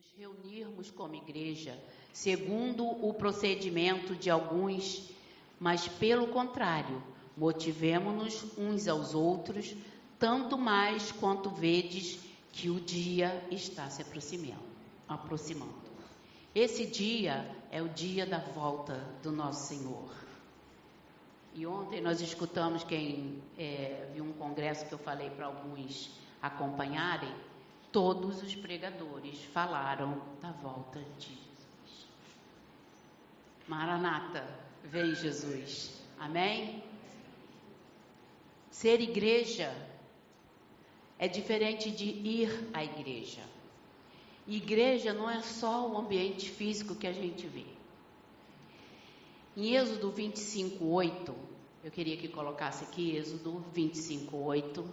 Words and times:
nos 0.00 0.12
reunirmos 0.16 0.90
como 0.90 1.14
igreja 1.14 1.78
segundo 2.10 2.86
o 2.86 3.12
procedimento 3.12 4.16
de 4.16 4.30
alguns, 4.30 5.10
mas 5.58 5.86
pelo 5.86 6.28
contrário, 6.28 7.02
motivemo-nos 7.36 8.46
uns 8.56 8.88
aos 8.88 9.14
outros, 9.14 9.76
tanto 10.18 10.56
mais 10.56 11.12
quanto 11.12 11.50
vedes 11.50 12.18
que 12.50 12.70
o 12.70 12.80
dia 12.80 13.46
está 13.50 13.90
se 13.90 14.00
aproximando. 14.00 14.64
aproximando. 15.06 15.74
Esse 16.54 16.86
dia 16.86 17.46
é 17.70 17.82
o 17.82 17.88
dia 17.90 18.24
da 18.24 18.38
volta 18.38 18.94
do 19.22 19.30
nosso 19.30 19.68
Senhor. 19.68 20.10
E 21.54 21.66
ontem 21.66 22.00
nós 22.00 22.22
escutamos 22.22 22.84
quem 22.84 23.42
é, 23.58 24.08
viu 24.14 24.24
um 24.24 24.32
congresso 24.32 24.86
que 24.86 24.94
eu 24.94 24.98
falei 24.98 25.28
para 25.28 25.44
alguns 25.44 26.10
acompanharem, 26.40 27.34
todos 27.92 28.42
os 28.42 28.54
pregadores 28.54 29.42
falaram 29.52 30.22
da 30.40 30.50
volta 30.52 31.00
de 31.18 31.28
Jesus. 31.28 32.06
Maranata, 33.66 34.46
vem 34.84 35.14
Jesus. 35.14 36.00
Amém? 36.18 36.82
Ser 38.70 39.00
igreja 39.00 39.74
é 41.18 41.28
diferente 41.28 41.90
de 41.90 42.06
ir 42.06 42.70
à 42.72 42.84
igreja. 42.84 43.42
Igreja 44.46 45.12
não 45.12 45.28
é 45.28 45.42
só 45.42 45.88
o 45.88 45.98
ambiente 45.98 46.48
físico 46.50 46.94
que 46.94 47.06
a 47.06 47.12
gente 47.12 47.46
vê. 47.46 47.66
Em 49.56 49.74
Êxodo 49.76 50.10
25, 50.10 50.84
8, 50.84 51.34
eu 51.84 51.90
queria 51.90 52.16
que 52.16 52.28
colocasse 52.28 52.84
aqui 52.84 53.16
Êxodo 53.16 53.64
25, 53.74 54.36
8. 54.36 54.84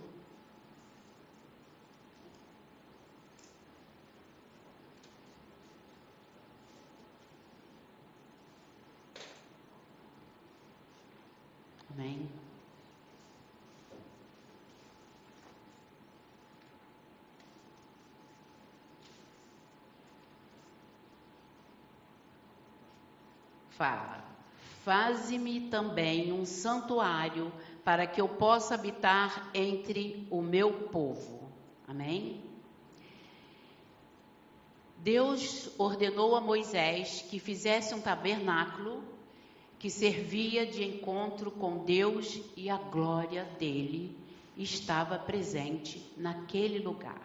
Amém. 11.98 12.30
Fala: 23.78 24.26
Faze-me 24.84 25.70
também 25.70 26.34
um 26.34 26.46
santuário 26.46 27.52
para 27.86 28.08
que 28.08 28.20
eu 28.20 28.28
possa 28.28 28.74
habitar 28.74 29.52
entre 29.54 30.28
o 30.32 30.42
meu 30.42 30.74
povo. 30.88 31.52
Amém? 31.88 32.42
Deus 34.98 35.70
ordenou 35.78 36.36
a 36.36 36.42
Moisés 36.42 37.24
que 37.30 37.38
fizesse 37.38 37.94
um 37.94 38.02
tabernáculo 38.02 39.04
que 39.78 39.92
servia 39.92 40.66
de 40.66 40.84
encontro 40.84 41.52
com 41.52 41.86
Deus 41.86 42.42
e 42.56 42.68
a 42.68 42.78
glória 42.78 43.46
dele 43.60 44.18
estava 44.58 45.20
presente 45.20 46.04
naquele 46.18 46.80
lugar, 46.80 47.22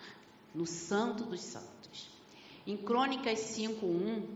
no 0.55 0.67
Santo 0.67 1.25
dos 1.25 1.41
Santos. 1.41 2.11
Em 2.67 2.77
Crônicas 2.77 3.39
5:1 3.39 4.27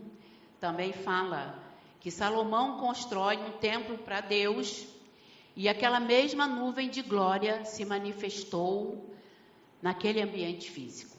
também 0.59 0.91
fala 0.91 1.66
que 1.99 2.11
Salomão 2.11 2.77
constrói 2.79 3.37
um 3.37 3.51
templo 3.53 3.97
para 3.97 4.21
Deus 4.21 4.87
e 5.55 5.67
aquela 5.67 5.99
mesma 5.99 6.47
nuvem 6.47 6.89
de 6.89 7.01
glória 7.01 7.65
se 7.65 7.83
manifestou 7.83 9.11
naquele 9.81 10.21
ambiente 10.21 10.69
físico. 10.69 11.17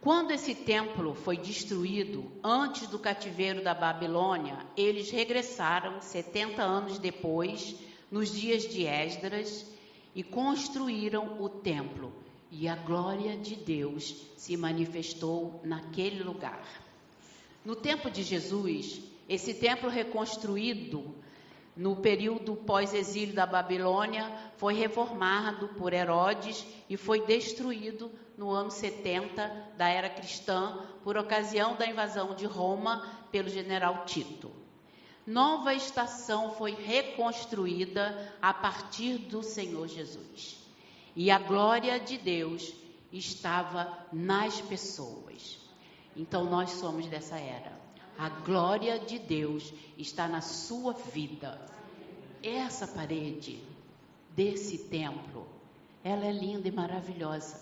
Quando 0.00 0.32
esse 0.32 0.54
templo 0.54 1.14
foi 1.14 1.38
destruído 1.38 2.30
antes 2.42 2.86
do 2.88 2.98
cativeiro 2.98 3.62
da 3.62 3.74
Babilônia, 3.74 4.58
eles 4.76 5.10
regressaram 5.10 6.00
70 6.00 6.62
anos 6.62 6.98
depois, 6.98 7.74
nos 8.10 8.30
dias 8.30 8.64
de 8.64 8.86
Esdras, 8.86 9.66
e 10.14 10.22
construíram 10.22 11.42
o 11.42 11.48
templo. 11.48 12.12
E 12.50 12.68
a 12.68 12.76
glória 12.76 13.36
de 13.36 13.56
Deus 13.56 14.14
se 14.36 14.56
manifestou 14.56 15.60
naquele 15.64 16.22
lugar. 16.22 16.62
No 17.64 17.74
tempo 17.74 18.10
de 18.10 18.22
Jesus, 18.22 19.00
esse 19.28 19.54
templo 19.54 19.88
reconstruído 19.88 21.14
no 21.76 21.96
período 21.96 22.54
pós-exílio 22.54 23.34
da 23.34 23.46
Babilônia, 23.46 24.30
foi 24.56 24.74
reformado 24.74 25.68
por 25.68 25.92
Herodes 25.92 26.64
e 26.88 26.96
foi 26.96 27.26
destruído 27.26 28.10
no 28.36 28.50
ano 28.50 28.70
70 28.70 29.72
da 29.76 29.88
era 29.88 30.08
cristã, 30.08 30.78
por 31.02 31.16
ocasião 31.16 31.76
da 31.76 31.86
invasão 31.86 32.34
de 32.34 32.46
Roma 32.46 33.04
pelo 33.30 33.48
general 33.48 34.04
Tito. 34.04 34.50
Nova 35.26 35.74
estação 35.74 36.52
foi 36.52 36.72
reconstruída 36.72 38.34
a 38.40 38.52
partir 38.52 39.18
do 39.18 39.42
Senhor 39.42 39.88
Jesus. 39.88 40.62
E 41.16 41.30
a 41.30 41.38
glória 41.38 41.98
de 41.98 42.18
Deus 42.18 42.74
estava 43.12 44.06
nas 44.12 44.60
pessoas. 44.60 45.58
Então 46.16 46.44
nós 46.44 46.70
somos 46.72 47.06
dessa 47.06 47.38
era. 47.38 47.83
A 48.18 48.28
glória 48.28 48.98
de 48.98 49.18
Deus 49.18 49.72
está 49.98 50.28
na 50.28 50.40
sua 50.40 50.92
vida. 50.92 51.60
Essa 52.42 52.86
parede 52.86 53.62
desse 54.30 54.78
templo, 54.78 55.46
ela 56.02 56.24
é 56.24 56.32
linda 56.32 56.68
e 56.68 56.72
maravilhosa. 56.72 57.60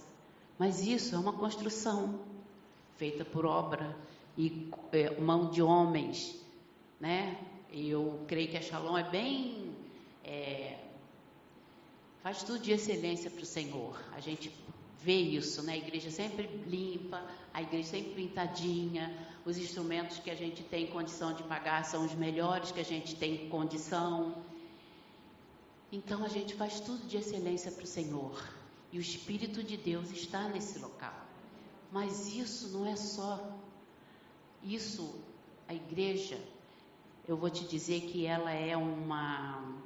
Mas 0.59 0.87
isso 0.87 1.15
é 1.15 1.19
uma 1.19 1.33
construção 1.33 2.21
feita 2.97 3.25
por 3.25 3.47
obra 3.47 3.97
e 4.37 4.71
é, 4.93 5.19
mão 5.21 5.51
de 5.51 5.63
homens, 5.63 6.41
né? 7.01 7.39
Eu 7.73 8.21
creio 8.29 8.49
que 8.49 8.57
a 8.57 8.63
Shalom 8.63 8.99
é 8.99 9.03
bem 9.03 9.75
é, 10.25 10.79
faz 12.23 12.43
tudo 12.43 12.61
de 12.61 12.73
excelência 12.73 13.31
para 13.31 13.43
o 13.43 13.47
Senhor. 13.47 14.01
A 14.13 14.21
gente 14.21 14.53
vê 15.03 15.17
isso, 15.17 15.63
né? 15.63 15.73
A 15.73 15.77
igreja 15.77 16.11
sempre 16.11 16.47
limpa, 16.67 17.23
a 17.53 17.61
igreja 17.61 17.89
sempre 17.89 18.13
pintadinha, 18.15 19.13
os 19.45 19.59
instrumentos 19.59 20.19
que 20.19 20.31
a 20.31 20.35
gente 20.35 20.63
tem 20.63 20.87
condição 20.87 21.35
de 21.35 21.43
pagar 21.43 21.85
são 21.85 22.05
os 22.05 22.15
melhores 22.15 22.71
que 22.71 22.81
a 22.81 22.85
gente 22.85 23.17
tem 23.17 23.49
condição. 23.49 24.43
Então 25.91 26.25
a 26.25 26.29
gente 26.29 26.55
faz 26.55 26.81
tudo 26.81 27.07
de 27.07 27.17
excelência 27.17 27.71
para 27.73 27.85
o 27.85 27.87
Senhor. 27.87 28.43
E 28.93 28.99
o 28.99 29.01
Espírito 29.01 29.63
de 29.63 29.77
Deus 29.77 30.11
está 30.11 30.49
nesse 30.49 30.79
local. 30.79 31.15
Mas 31.91 32.29
isso 32.35 32.69
não 32.69 32.87
é 32.87 32.97
só. 32.97 33.59
Isso, 34.63 35.15
a 35.67 35.75
igreja, 35.75 36.39
eu 37.27 37.37
vou 37.37 37.51
te 37.51 37.65
dizer 37.65 38.03
que 38.03 38.25
ela 38.25 38.53
é 38.53 38.77
uma 38.77 39.83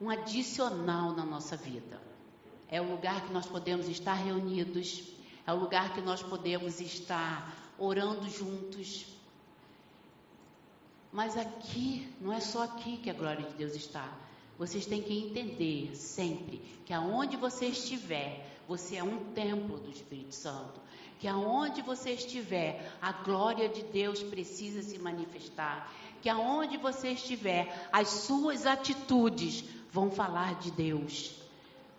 um 0.00 0.10
adicional 0.10 1.12
na 1.12 1.24
nossa 1.24 1.56
vida. 1.56 2.13
É 2.74 2.80
o 2.80 2.90
lugar 2.90 3.24
que 3.24 3.32
nós 3.32 3.46
podemos 3.46 3.86
estar 3.86 4.14
reunidos, 4.14 5.00
é 5.46 5.52
o 5.52 5.56
lugar 5.56 5.94
que 5.94 6.00
nós 6.00 6.24
podemos 6.24 6.80
estar 6.80 7.72
orando 7.78 8.28
juntos. 8.28 9.06
Mas 11.12 11.36
aqui, 11.36 12.12
não 12.20 12.32
é 12.32 12.40
só 12.40 12.64
aqui 12.64 12.96
que 12.96 13.08
a 13.08 13.14
glória 13.14 13.48
de 13.48 13.54
Deus 13.54 13.76
está. 13.76 14.12
Vocês 14.58 14.86
têm 14.86 15.00
que 15.00 15.16
entender 15.16 15.94
sempre 15.94 16.60
que 16.84 16.92
aonde 16.92 17.36
você 17.36 17.66
estiver, 17.66 18.44
você 18.66 18.96
é 18.96 19.04
um 19.04 19.32
templo 19.32 19.78
do 19.78 19.92
Espírito 19.92 20.34
Santo. 20.34 20.80
Que 21.20 21.28
aonde 21.28 21.80
você 21.80 22.10
estiver, 22.10 22.92
a 23.00 23.12
glória 23.12 23.68
de 23.68 23.84
Deus 23.84 24.20
precisa 24.20 24.82
se 24.82 24.98
manifestar. 24.98 25.92
Que 26.20 26.28
aonde 26.28 26.76
você 26.76 27.10
estiver, 27.10 27.88
as 27.92 28.08
suas 28.08 28.66
atitudes 28.66 29.62
vão 29.92 30.10
falar 30.10 30.56
de 30.56 30.72
Deus. 30.72 31.43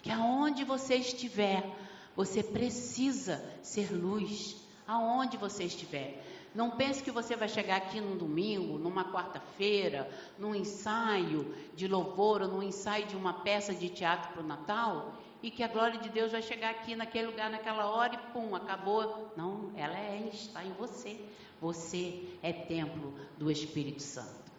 Que 0.05 0.11
aonde 0.11 0.63
você 0.63 0.97
estiver, 0.97 1.67
você 2.15 2.43
precisa 2.43 3.43
ser 3.63 3.91
luz. 3.91 4.55
Aonde 4.87 5.35
você 5.35 5.63
estiver. 5.63 6.23
Não 6.53 6.69
pense 6.69 7.01
que 7.01 7.09
você 7.09 7.35
vai 7.35 7.49
chegar 7.49 7.77
aqui 7.77 7.99
num 7.99 8.15
domingo, 8.15 8.77
numa 8.77 9.11
quarta-feira, 9.11 10.07
num 10.37 10.53
ensaio 10.53 11.51
de 11.75 11.87
louvor 11.87 12.43
ou 12.43 12.47
num 12.47 12.61
ensaio 12.61 13.07
de 13.07 13.15
uma 13.15 13.33
peça 13.33 13.73
de 13.73 13.89
teatro 13.89 14.31
para 14.31 14.43
o 14.43 14.45
Natal 14.45 15.15
e 15.41 15.49
que 15.49 15.63
a 15.63 15.67
glória 15.67 15.99
de 15.99 16.09
Deus 16.09 16.33
vai 16.33 16.43
chegar 16.43 16.69
aqui 16.69 16.95
naquele 16.95 17.25
lugar, 17.25 17.49
naquela 17.49 17.87
hora 17.87 18.13
e 18.13 18.31
pum, 18.31 18.55
acabou. 18.55 19.33
Não, 19.35 19.71
ela 19.75 19.97
é, 19.97 20.29
está 20.31 20.63
em 20.63 20.71
você. 20.73 21.19
Você 21.59 22.21
é 22.43 22.53
templo 22.53 23.11
do 23.39 23.49
Espírito 23.49 24.03
Santo. 24.03 24.51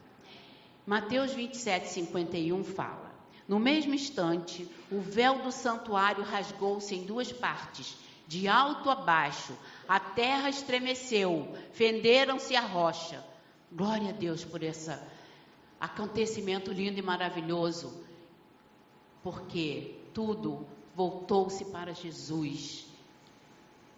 Mateus 0.84 1.32
27, 1.32 1.86
51 1.86 2.64
fala: 2.64 3.05
No 3.48 3.58
mesmo 3.58 3.94
instante, 3.94 4.68
o 4.90 5.00
véu 5.00 5.42
do 5.42 5.52
santuário 5.52 6.24
rasgou-se 6.24 6.94
em 6.94 7.04
duas 7.04 7.32
partes 7.32 7.96
de 8.26 8.48
alto 8.48 8.90
a 8.90 8.94
baixo, 8.96 9.56
a 9.86 10.00
terra 10.00 10.48
estremeceu, 10.48 11.56
fenderam-se 11.72 12.56
a 12.56 12.60
rocha. 12.60 13.24
Glória 13.70 14.10
a 14.10 14.12
Deus 14.12 14.44
por 14.44 14.62
esse 14.62 14.92
acontecimento 15.80 16.72
lindo 16.72 16.98
e 16.98 17.02
maravilhoso, 17.02 18.02
porque 19.22 19.94
tudo 20.12 20.66
voltou-se 20.94 21.64
para 21.66 21.94
Jesus. 21.94 22.86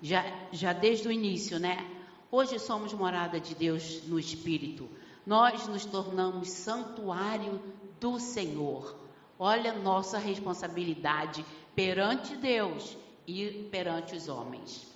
já, 0.02 0.24
já 0.52 0.72
desde 0.72 1.08
o 1.08 1.12
início, 1.12 1.58
né? 1.58 1.88
Hoje 2.30 2.58
somos 2.58 2.92
morada 2.92 3.40
de 3.40 3.54
Deus 3.54 4.02
no 4.06 4.18
Espírito. 4.18 4.88
Nós 5.24 5.66
nos 5.66 5.86
tornamos 5.86 6.50
santuário 6.50 7.60
do 7.98 8.18
Senhor. 8.18 9.07
Olha 9.38 9.72
nossa 9.72 10.18
responsabilidade 10.18 11.44
perante 11.74 12.36
Deus 12.36 12.96
e 13.26 13.68
perante 13.70 14.16
os 14.16 14.28
homens. 14.28 14.86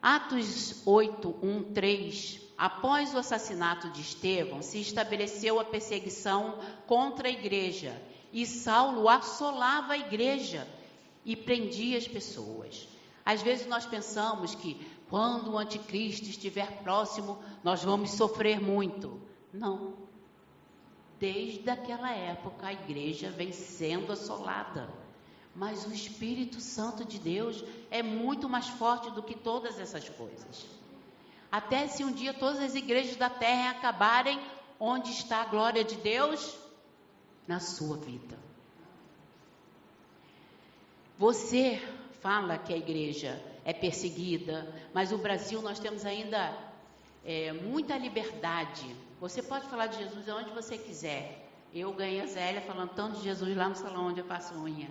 Atos 0.00 0.82
8, 0.86 1.34
1, 1.42 1.72
3. 1.72 2.40
Após 2.56 3.12
o 3.14 3.18
assassinato 3.18 3.90
de 3.90 4.00
Estevão, 4.00 4.62
se 4.62 4.80
estabeleceu 4.80 5.58
a 5.58 5.64
perseguição 5.64 6.58
contra 6.86 7.26
a 7.26 7.32
igreja 7.32 8.00
e 8.32 8.46
Saulo 8.46 9.08
assolava 9.08 9.94
a 9.94 9.98
igreja 9.98 10.68
e 11.24 11.34
prendia 11.34 11.98
as 11.98 12.06
pessoas. 12.06 12.86
Às 13.24 13.42
vezes 13.42 13.66
nós 13.66 13.86
pensamos 13.86 14.54
que 14.54 14.86
quando 15.08 15.52
o 15.52 15.58
anticristo 15.58 16.28
estiver 16.28 16.82
próximo, 16.82 17.38
nós 17.62 17.82
vamos 17.82 18.10
sofrer 18.10 18.60
muito. 18.60 19.20
Não. 19.52 20.03
Desde 21.18 21.70
aquela 21.70 22.10
época 22.12 22.66
a 22.66 22.72
igreja 22.72 23.30
vem 23.30 23.52
sendo 23.52 24.12
assolada. 24.12 24.88
Mas 25.54 25.86
o 25.86 25.92
Espírito 25.92 26.60
Santo 26.60 27.04
de 27.04 27.18
Deus 27.18 27.64
é 27.90 28.02
muito 28.02 28.48
mais 28.48 28.68
forte 28.68 29.10
do 29.12 29.22
que 29.22 29.36
todas 29.36 29.78
essas 29.78 30.08
coisas. 30.08 30.66
Até 31.50 31.86
se 31.86 32.02
um 32.02 32.10
dia 32.10 32.34
todas 32.34 32.60
as 32.60 32.74
igrejas 32.74 33.16
da 33.16 33.30
terra 33.30 33.70
acabarem, 33.70 34.40
onde 34.80 35.10
está 35.10 35.42
a 35.42 35.46
glória 35.46 35.84
de 35.84 35.94
Deus? 35.96 36.58
Na 37.46 37.60
sua 37.60 37.96
vida. 37.96 38.36
Você 41.16 41.80
fala 42.20 42.58
que 42.58 42.74
a 42.74 42.76
igreja 42.76 43.40
é 43.64 43.72
perseguida, 43.72 44.66
mas 44.92 45.12
o 45.12 45.18
Brasil 45.18 45.62
nós 45.62 45.78
temos 45.78 46.04
ainda 46.04 46.52
é, 47.24 47.52
muita 47.52 47.96
liberdade. 47.96 48.94
Você 49.20 49.42
pode 49.42 49.66
falar 49.68 49.86
de 49.86 49.98
Jesus 49.98 50.28
onde 50.28 50.50
você 50.50 50.76
quiser. 50.76 51.48
Eu 51.72 51.92
ganhei 51.92 52.20
a 52.20 52.26
Zélia 52.26 52.60
falando 52.60 52.90
tanto 52.90 53.16
de 53.16 53.24
Jesus 53.24 53.56
lá 53.56 53.68
no 53.68 53.74
salão 53.74 54.08
onde 54.08 54.20
eu 54.20 54.26
faço 54.26 54.54
unha. 54.54 54.88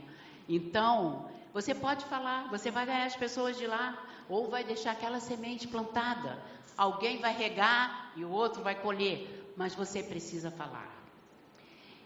Então, 0.50 1.30
você 1.54 1.74
pode 1.74 2.04
falar, 2.06 2.50
você 2.50 2.72
vai 2.72 2.86
ganhar 2.86 3.06
as 3.06 3.16
pessoas 3.16 3.58
de 3.58 3.68
lá, 3.68 3.98
ou 4.28 4.50
vai 4.50 4.64
deixar 4.64 4.92
aquela 4.92 5.20
semente 5.20 5.68
plantada. 5.68 6.38
Alguém 6.76 7.20
vai 7.20 7.34
regar 7.34 8.12
e 8.16 8.26
o 8.26 8.32
outro 8.32 8.64
vai 8.64 8.76
colher, 8.76 9.54
mas 9.56 9.76
você 9.76 10.02
precisa 10.02 10.50
falar. 10.50 10.92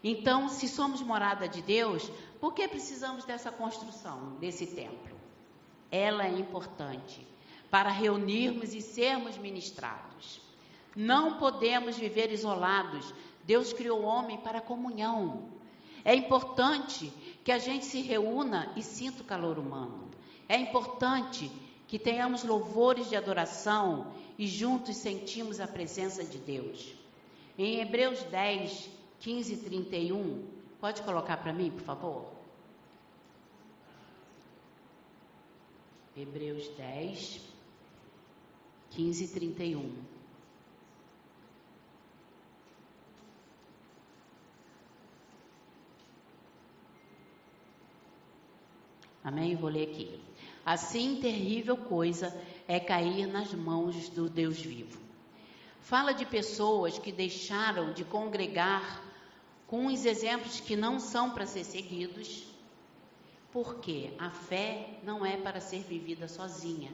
Então, 0.04 0.48
se 0.48 0.68
somos 0.68 1.00
morada 1.00 1.48
de 1.48 1.62
Deus, 1.62 2.08
por 2.40 2.52
que 2.54 2.68
precisamos 2.68 3.24
dessa 3.24 3.50
construção, 3.50 4.36
desse 4.38 4.66
templo? 4.66 5.16
Ela 5.90 6.26
é 6.26 6.38
importante 6.38 7.26
para 7.70 7.90
reunirmos 7.90 8.74
e 8.74 8.80
sermos 8.80 9.36
ministrados. 9.36 10.40
Não 10.96 11.38
podemos 11.38 11.96
viver 11.96 12.32
isolados. 12.32 13.12
Deus 13.44 13.72
criou 13.72 14.00
o 14.00 14.04
homem 14.04 14.38
para 14.38 14.60
comunhão. 14.60 15.48
É 16.04 16.14
importante 16.14 17.12
que 17.44 17.52
a 17.52 17.58
gente 17.58 17.84
se 17.84 18.00
reúna 18.00 18.72
e 18.76 18.82
sinta 18.82 19.22
o 19.22 19.26
calor 19.26 19.58
humano. 19.58 20.08
É 20.48 20.56
importante 20.56 21.50
que 21.86 21.98
tenhamos 21.98 22.44
louvores 22.44 23.08
de 23.08 23.16
adoração 23.16 24.12
e 24.38 24.46
juntos 24.46 24.96
sentimos 24.96 25.60
a 25.60 25.66
presença 25.66 26.24
de 26.24 26.38
Deus. 26.38 26.94
Em 27.56 27.80
Hebreus 27.80 28.22
10, 28.24 28.88
15 29.20 29.54
e 29.54 29.56
31, 29.56 30.46
pode 30.80 31.02
colocar 31.02 31.38
para 31.38 31.52
mim, 31.52 31.70
por 31.70 31.82
favor? 31.82 32.32
Hebreus 36.16 36.68
10, 36.76 37.40
15 38.98 39.24
e 39.24 39.28
31. 39.28 39.92
Amém? 49.22 49.54
Vou 49.54 49.70
ler 49.70 49.84
aqui. 49.84 50.20
Assim 50.66 51.20
terrível 51.20 51.76
coisa 51.76 52.36
é 52.66 52.80
cair 52.80 53.28
nas 53.28 53.54
mãos 53.54 54.08
do 54.08 54.28
Deus 54.28 54.60
vivo. 54.60 54.98
Fala 55.80 56.10
de 56.12 56.26
pessoas 56.26 56.98
que 56.98 57.12
deixaram 57.12 57.92
de 57.92 58.04
congregar 58.04 59.00
com 59.68 59.86
os 59.86 60.04
exemplos 60.04 60.58
que 60.58 60.74
não 60.74 60.98
são 60.98 61.30
para 61.30 61.46
ser 61.46 61.62
seguidos, 61.62 62.48
porque 63.52 64.10
a 64.18 64.30
fé 64.30 64.98
não 65.04 65.24
é 65.24 65.36
para 65.36 65.60
ser 65.60 65.84
vivida 65.84 66.26
sozinha. 66.26 66.90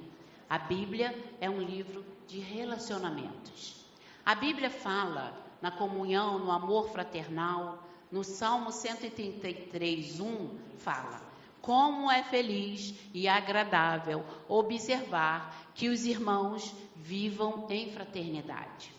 A 0.49 0.59
Bíblia 0.59 1.15
é 1.41 1.49
um 1.49 1.61
livro 1.61 2.05
de 2.27 2.39
relacionamentos. 2.39 3.85
A 4.25 4.35
Bíblia 4.35 4.71
fala 4.71 5.35
na 5.61 5.71
comunhão, 5.71 6.39
no 6.39 6.51
amor 6.51 6.91
fraternal. 6.91 7.83
No 8.13 8.23
Salmo 8.23 8.71
133, 8.71 10.21
1, 10.21 10.59
fala: 10.79 11.23
Como 11.61 12.11
é 12.11 12.23
feliz 12.23 12.95
e 13.13 13.27
agradável 13.27 14.25
observar 14.49 15.73
que 15.75 15.89
os 15.89 16.05
irmãos 16.05 16.75
vivam 16.95 17.67
em 17.71 17.91
fraternidade. 17.91 18.93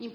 Em 0.00 0.08
1 0.08 0.12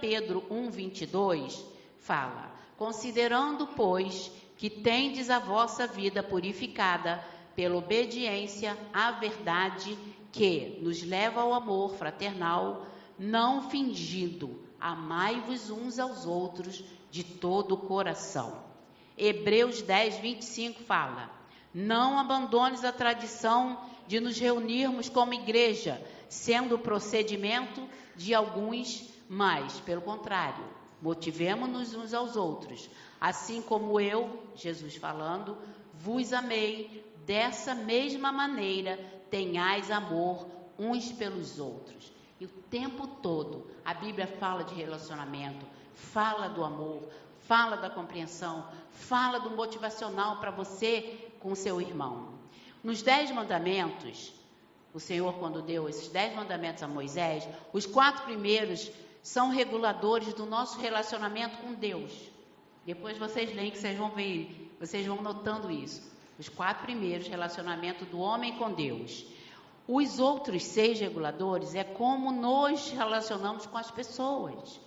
Pedro 0.00 0.44
1, 0.50 0.70
22, 0.70 1.64
fala: 1.98 2.50
Considerando, 2.76 3.66
pois, 3.68 4.30
que 4.56 4.68
tendes 4.68 5.30
a 5.30 5.38
vossa 5.38 5.86
vida 5.86 6.22
purificada 6.22 7.24
pela 7.54 7.76
obediência 7.76 8.76
à 8.92 9.12
verdade 9.12 9.96
que 10.34 10.80
nos 10.82 11.00
leva 11.02 11.40
ao 11.40 11.54
amor 11.54 11.94
fraternal, 11.94 12.84
não 13.16 13.70
fingindo, 13.70 14.60
amai-vos 14.80 15.70
uns 15.70 16.00
aos 16.00 16.26
outros 16.26 16.82
de 17.08 17.22
todo 17.22 17.76
o 17.76 17.78
coração. 17.78 18.64
Hebreus 19.16 19.80
10, 19.80 20.18
25 20.18 20.82
fala: 20.82 21.30
Não 21.72 22.18
abandones 22.18 22.84
a 22.84 22.90
tradição 22.90 23.78
de 24.08 24.18
nos 24.18 24.36
reunirmos 24.36 25.08
como 25.08 25.32
igreja, 25.34 26.04
sendo 26.28 26.74
o 26.74 26.80
procedimento 26.80 27.88
de 28.16 28.34
alguns, 28.34 29.08
mas, 29.28 29.78
pelo 29.80 30.02
contrário, 30.02 30.64
motivemos-nos 31.00 31.94
uns 31.94 32.12
aos 32.12 32.34
outros, 32.34 32.90
Assim 33.24 33.62
como 33.62 33.98
eu, 33.98 34.42
Jesus 34.54 34.96
falando, 34.96 35.56
vos 35.94 36.30
amei, 36.34 37.02
dessa 37.24 37.74
mesma 37.74 38.30
maneira 38.30 38.98
tenhais 39.34 39.90
amor 39.90 40.46
uns 40.78 41.10
pelos 41.10 41.58
outros. 41.58 42.12
E 42.40 42.44
o 42.44 42.48
tempo 42.48 43.04
todo 43.20 43.66
a 43.84 43.92
Bíblia 43.92 44.28
fala 44.28 44.62
de 44.62 44.72
relacionamento, 44.76 45.66
fala 45.92 46.46
do 46.46 46.62
amor, 46.62 47.02
fala 47.40 47.76
da 47.76 47.90
compreensão, 47.90 48.64
fala 48.92 49.40
do 49.40 49.50
motivacional 49.50 50.36
para 50.36 50.52
você 50.52 51.32
com 51.40 51.52
seu 51.56 51.80
irmão. 51.80 52.28
Nos 52.80 53.02
Dez 53.02 53.32
Mandamentos, 53.32 54.32
o 54.92 55.00
Senhor, 55.00 55.34
quando 55.34 55.60
deu 55.60 55.88
esses 55.88 56.06
Dez 56.06 56.32
Mandamentos 56.36 56.84
a 56.84 56.86
Moisés, 56.86 57.48
os 57.72 57.86
quatro 57.86 58.22
primeiros 58.22 58.88
são 59.20 59.48
reguladores 59.50 60.32
do 60.32 60.46
nosso 60.46 60.78
relacionamento 60.78 61.58
com 61.58 61.74
Deus. 61.74 62.12
Depois 62.86 63.18
vocês 63.18 63.52
leem 63.52 63.72
que 63.72 63.78
vocês 63.78 63.98
vão 63.98 64.10
ver, 64.10 64.72
vocês 64.78 65.04
vão 65.04 65.20
notando 65.20 65.72
isso. 65.72 66.13
Os 66.38 66.48
quatro 66.48 66.84
primeiros, 66.84 67.28
relacionamento 67.28 68.04
do 68.04 68.18
homem 68.18 68.56
com 68.56 68.72
Deus. 68.72 69.24
Os 69.86 70.18
outros 70.18 70.64
seis 70.64 70.98
reguladores 70.98 71.74
é 71.74 71.84
como 71.84 72.32
nos 72.32 72.90
relacionamos 72.90 73.66
com 73.66 73.76
as 73.76 73.90
pessoas. 73.90 74.80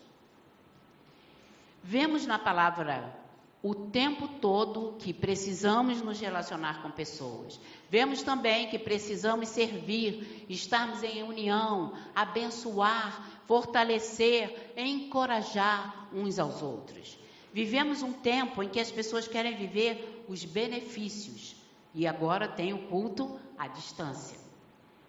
Vemos 1.83 2.25
na 2.25 2.39
palavra 2.39 3.15
o 3.61 3.73
tempo 3.73 4.27
todo 4.27 4.95
que 4.99 5.13
precisamos 5.13 6.01
nos 6.01 6.19
relacionar 6.19 6.81
com 6.81 6.91
pessoas. 6.91 7.59
Vemos 7.89 8.21
também 8.21 8.69
que 8.69 8.77
precisamos 8.77 9.49
servir, 9.49 10.45
estarmos 10.49 11.01
em 11.03 11.23
união, 11.23 11.93
abençoar, 12.13 13.41
fortalecer, 13.45 14.73
encorajar 14.75 16.07
uns 16.13 16.37
aos 16.39 16.61
outros. 16.61 17.17
Vivemos 17.57 18.03
um 18.03 18.13
tempo 18.13 18.61
em 18.61 18.69
que 18.69 18.79
as 18.79 18.91
pessoas 18.91 19.27
querem 19.27 19.57
viver 19.57 20.23
os 20.27 20.45
benefícios 20.45 21.55
e 21.91 22.05
agora 22.05 22.47
tem 22.47 22.71
o 22.71 22.87
culto 22.87 23.39
à 23.57 23.67
distância. 23.67 24.37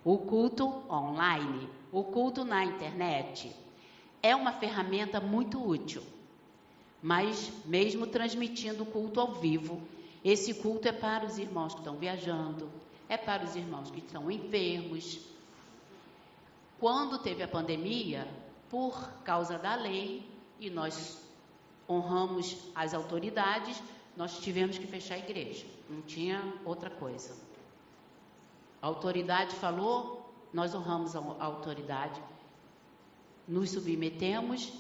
O 0.02 0.16
culto 0.16 0.66
online, 0.90 1.68
o 1.92 2.02
culto 2.02 2.46
na 2.46 2.64
internet 2.64 3.54
é 4.22 4.34
uma 4.34 4.50
ferramenta 4.50 5.20
muito 5.20 5.62
útil. 5.62 6.02
Mas 7.02 7.52
mesmo 7.66 8.06
transmitindo 8.06 8.82
o 8.82 8.86
culto 8.86 9.20
ao 9.20 9.34
vivo, 9.34 9.82
esse 10.24 10.54
culto 10.54 10.88
é 10.88 10.92
para 10.92 11.26
os 11.26 11.36
irmãos 11.36 11.74
que 11.74 11.80
estão 11.80 11.98
viajando, 11.98 12.70
é 13.10 13.18
para 13.18 13.44
os 13.44 13.56
irmãos 13.56 13.90
que 13.90 13.98
estão 13.98 14.30
enfermos. 14.30 15.20
Quando 16.80 17.18
teve 17.18 17.42
a 17.42 17.48
pandemia, 17.48 18.26
por 18.70 18.98
causa 19.22 19.58
da 19.58 19.74
lei, 19.74 20.26
e 20.58 20.70
nós 20.70 21.27
honramos 21.88 22.56
as 22.74 22.92
autoridades, 22.92 23.82
nós 24.16 24.38
tivemos 24.38 24.76
que 24.76 24.86
fechar 24.86 25.14
a 25.14 25.18
igreja. 25.18 25.64
Não 25.88 26.02
tinha 26.02 26.42
outra 26.64 26.90
coisa. 26.90 27.34
A 28.82 28.86
autoridade 28.86 29.54
falou, 29.56 30.32
nós 30.52 30.74
honramos 30.74 31.16
a 31.16 31.44
autoridade, 31.44 32.20
nos 33.46 33.70
submetemos 33.70 34.72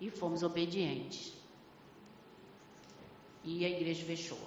e 0.00 0.10
fomos 0.10 0.42
obedientes. 0.42 1.32
E 3.42 3.64
a 3.64 3.70
igreja 3.70 4.04
fechou. 4.04 4.38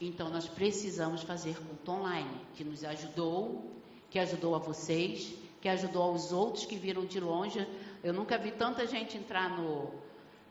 Então 0.00 0.30
nós 0.30 0.48
precisamos 0.48 1.22
fazer 1.22 1.56
culto 1.56 1.90
online, 1.90 2.40
que 2.54 2.64
nos 2.64 2.84
ajudou, 2.84 3.70
que 4.10 4.18
ajudou 4.18 4.54
a 4.54 4.58
vocês, 4.58 5.34
que 5.60 5.68
ajudou 5.68 6.02
aos 6.02 6.32
outros 6.32 6.64
que 6.64 6.76
viram 6.76 7.04
de 7.04 7.20
longe. 7.20 7.66
Eu 8.02 8.12
nunca 8.12 8.38
vi 8.38 8.52
tanta 8.52 8.86
gente 8.86 9.18
entrar 9.18 9.50
no, 9.58 9.92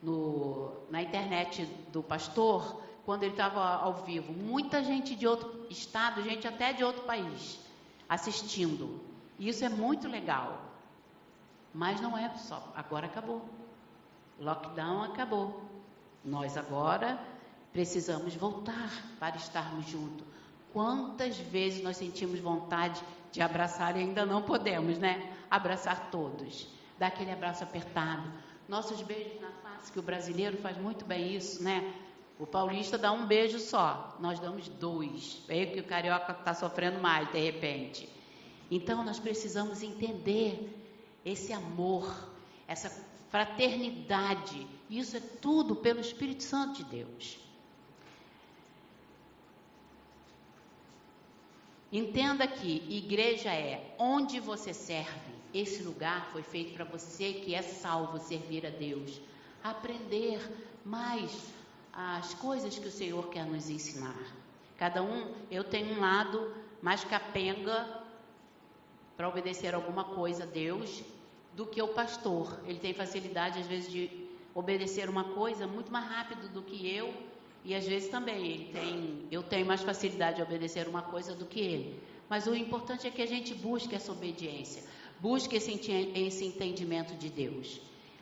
no, 0.01 0.71
na 0.89 1.01
internet 1.01 1.65
do 1.91 2.03
pastor 2.03 2.81
quando 3.05 3.23
ele 3.23 3.31
estava 3.31 3.63
ao 3.75 3.93
vivo. 3.93 4.33
Muita 4.33 4.83
gente 4.83 5.15
de 5.15 5.25
outro 5.25 5.65
estado, 5.69 6.21
gente 6.23 6.47
até 6.47 6.73
de 6.73 6.83
outro 6.83 7.03
país, 7.03 7.59
assistindo. 8.07 8.99
Isso 9.39 9.63
é 9.63 9.69
muito 9.69 10.07
legal. 10.07 10.61
Mas 11.73 12.01
não 12.01 12.17
é 12.17 12.29
só, 12.37 12.73
agora 12.75 13.05
acabou. 13.05 13.47
Lockdown 14.39 15.03
acabou. 15.03 15.61
Nós 16.23 16.57
agora 16.57 17.19
precisamos 17.71 18.35
voltar 18.35 18.91
para 19.19 19.37
estarmos 19.37 19.85
juntos. 19.87 20.25
Quantas 20.73 21.37
vezes 21.37 21.83
nós 21.83 21.97
sentimos 21.97 22.39
vontade 22.39 23.01
de 23.31 23.41
abraçar 23.41 23.95
e 23.95 23.99
ainda 23.99 24.25
não 24.25 24.41
podemos, 24.41 24.97
né? 24.97 25.33
Abraçar 25.49 26.09
todos. 26.11 26.67
Dar 26.99 27.07
aquele 27.07 27.31
abraço 27.31 27.63
apertado. 27.63 28.31
Nossos 28.67 29.01
beijos 29.01 29.39
na 29.39 29.51
face, 29.51 29.91
que 29.91 29.99
o 29.99 30.01
brasileiro 30.01 30.57
faz 30.57 30.77
muito 30.77 31.05
bem 31.05 31.35
isso, 31.35 31.63
né? 31.63 31.93
O 32.39 32.45
paulista 32.45 32.97
dá 32.97 33.11
um 33.11 33.25
beijo 33.25 33.59
só, 33.59 34.15
nós 34.19 34.39
damos 34.39 34.67
dois. 34.67 35.41
É 35.47 35.65
que 35.65 35.79
o 35.79 35.83
carioca 35.83 36.33
está 36.33 36.53
sofrendo 36.53 36.99
mais, 36.99 37.31
de 37.31 37.39
repente. 37.39 38.07
Então, 38.69 39.03
nós 39.03 39.19
precisamos 39.19 39.81
entender 39.81 40.69
esse 41.25 41.53
amor, 41.53 42.13
essa 42.67 42.89
fraternidade. 43.29 44.67
Isso 44.89 45.17
é 45.17 45.19
tudo 45.19 45.75
pelo 45.75 45.99
Espírito 45.99 46.43
Santo 46.43 46.83
de 46.83 46.83
Deus. 46.83 47.39
Entenda 51.91 52.45
que 52.45 52.83
igreja 52.89 53.49
é 53.53 53.95
onde 53.97 54.39
você 54.39 54.73
serve. 54.73 55.36
Esse 55.59 55.81
lugar 55.81 56.29
foi 56.31 56.43
feito 56.43 56.75
para 56.75 56.85
você 56.85 57.33
que 57.33 57.55
é 57.55 57.63
salvo 57.63 58.19
servir 58.19 58.63
a 58.63 58.69
Deus, 58.69 59.19
aprender 59.63 60.39
mais 60.85 61.31
as 61.91 62.35
coisas 62.35 62.77
que 62.77 62.87
o 62.87 62.91
Senhor 62.91 63.27
quer 63.29 63.43
nos 63.43 63.67
ensinar. 63.67 64.21
Cada 64.77 65.01
um, 65.01 65.33
eu 65.49 65.63
tenho 65.63 65.95
um 65.95 65.99
lado 65.99 66.53
mais 66.79 67.03
capenga 67.03 68.03
para 69.17 69.27
obedecer 69.27 69.73
alguma 69.73 70.03
coisa 70.03 70.43
a 70.43 70.45
Deus 70.45 71.03
do 71.55 71.65
que 71.65 71.81
o 71.81 71.87
pastor. 71.87 72.59
Ele 72.67 72.77
tem 72.77 72.93
facilidade, 72.93 73.59
às 73.59 73.65
vezes, 73.65 73.91
de 73.91 74.11
obedecer 74.53 75.09
uma 75.09 75.23
coisa 75.23 75.65
muito 75.65 75.91
mais 75.91 76.05
rápido 76.05 76.53
do 76.53 76.61
que 76.61 76.87
eu, 76.87 77.11
e 77.65 77.73
às 77.73 77.87
vezes 77.87 78.09
também 78.09 78.45
ele 78.45 78.71
tem, 78.71 79.27
eu 79.31 79.41
tenho 79.41 79.65
mais 79.65 79.81
facilidade 79.81 80.35
de 80.35 80.43
obedecer 80.43 80.87
uma 80.87 81.01
coisa 81.01 81.33
do 81.33 81.47
que 81.47 81.59
ele. 81.59 81.99
Mas 82.29 82.45
o 82.45 82.53
importante 82.53 83.07
é 83.07 83.09
que 83.09 83.23
a 83.23 83.25
gente 83.25 83.55
busque 83.55 83.95
essa 83.95 84.11
obediência, 84.11 84.83
busque 85.19 85.55
esse, 85.55 86.45
entendimento 86.45 87.15
de 87.15 87.29
Deus. 87.29 87.79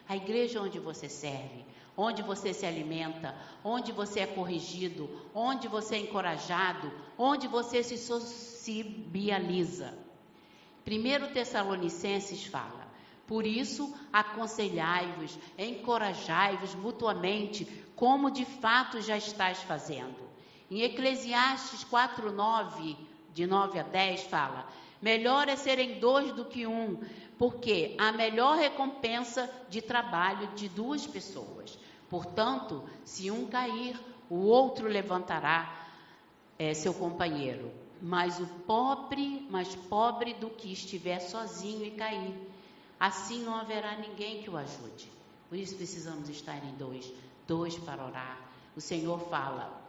A 0.08 0.16
igreja 0.16 0.62
onde 0.62 0.80
você 0.80 1.10
serve, 1.10 1.66
onde 1.98 2.22
você 2.22 2.54
se 2.54 2.66
alimenta, 2.66 3.36
onde 3.64 3.92
você 3.92 4.22
é 4.22 4.28
corrigido, 4.28 5.10
onde 5.34 5.68
você 5.68 5.96
é 5.96 6.00
encorajado, 6.00 6.92
onde 7.18 7.48
você 7.48 7.84
se 7.84 7.98
socializa. 7.98 9.94
Primeiro 10.84 11.32
Tessalonicenses 11.32 12.46
fala: 12.46 12.88
Por 13.25 13.46
isso, 13.46 13.94
aconselhai-vos, 14.14 15.38
encorajai-vos 15.58 16.75
mutuamente, 16.75 17.66
como 17.96 18.30
de 18.30 18.46
fato 18.46 19.02
já 19.02 19.18
estás 19.18 19.64
fazendo. 19.64 20.25
Em 20.70 20.82
Eclesiastes 20.82 21.84
4:9, 21.86 22.96
de 23.34 23.48
9 23.48 23.80
a 23.80 23.84
10 23.84 24.24
fala: 24.24 24.68
Melhor 25.02 25.48
é 25.48 25.56
serem 25.56 26.00
dois 26.00 26.32
do 26.32 26.46
que 26.46 26.66
um, 26.66 27.00
porque 27.38 27.96
a 27.98 28.12
melhor 28.12 28.58
recompensa 28.58 29.50
de 29.70 29.82
trabalho 29.82 30.48
de 30.56 30.70
duas 30.70 31.06
pessoas. 31.06 31.78
Portanto, 32.10 32.84
se 33.04 33.30
um 33.30 33.48
cair, 33.48 34.00
o 34.30 34.46
outro 34.46 34.88
levantará 34.88 35.86
é, 36.58 36.74
seu 36.74 36.94
companheiro. 36.94 37.72
Mas 38.02 38.40
o 38.40 38.46
pobre, 38.68 39.48
mais 39.50 39.74
pobre 39.75 40.34
do 40.34 40.50
que 40.50 40.72
estiver 40.72 41.20
sozinho 41.20 41.86
e 41.86 41.92
cair, 41.92 42.36
assim 43.00 43.44
não 43.44 43.56
haverá 43.56 43.96
ninguém 43.98 44.42
que 44.44 44.50
o 44.50 44.58
ajude. 44.58 45.10
Por 45.50 45.58
isso 45.58 45.75
precisamos 45.75 46.30
estar 46.30 46.58
em 46.58 46.75
dois, 46.75 47.12
dois 47.48 47.78
para 47.78 48.06
orar. 48.06 48.40
O 48.75 48.82
Senhor 48.82 49.20
fala: 49.30 49.82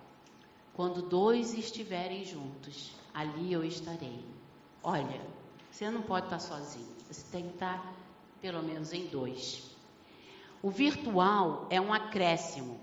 quando 0.75 1.03
dois 1.03 1.55
estiverem 1.55 2.25
juntos, 2.25 2.93
ali 3.13 3.53
eu 3.53 3.65
estarei. 3.65 4.36
Olha, 4.89 5.21
você 5.69 5.91
não 5.91 6.01
pode 6.01 6.27
estar 6.27 6.39
sozinho, 6.39 6.87
você 7.11 7.27
tem 7.33 7.49
que 7.49 7.55
estar 7.55 7.93
pelo 8.41 8.63
menos 8.63 8.93
em 8.93 9.07
dois. 9.09 9.75
O 10.63 10.71
virtual 10.71 11.67
é 11.71 11.81
um 11.81 11.93
acréscimo, 11.93 12.79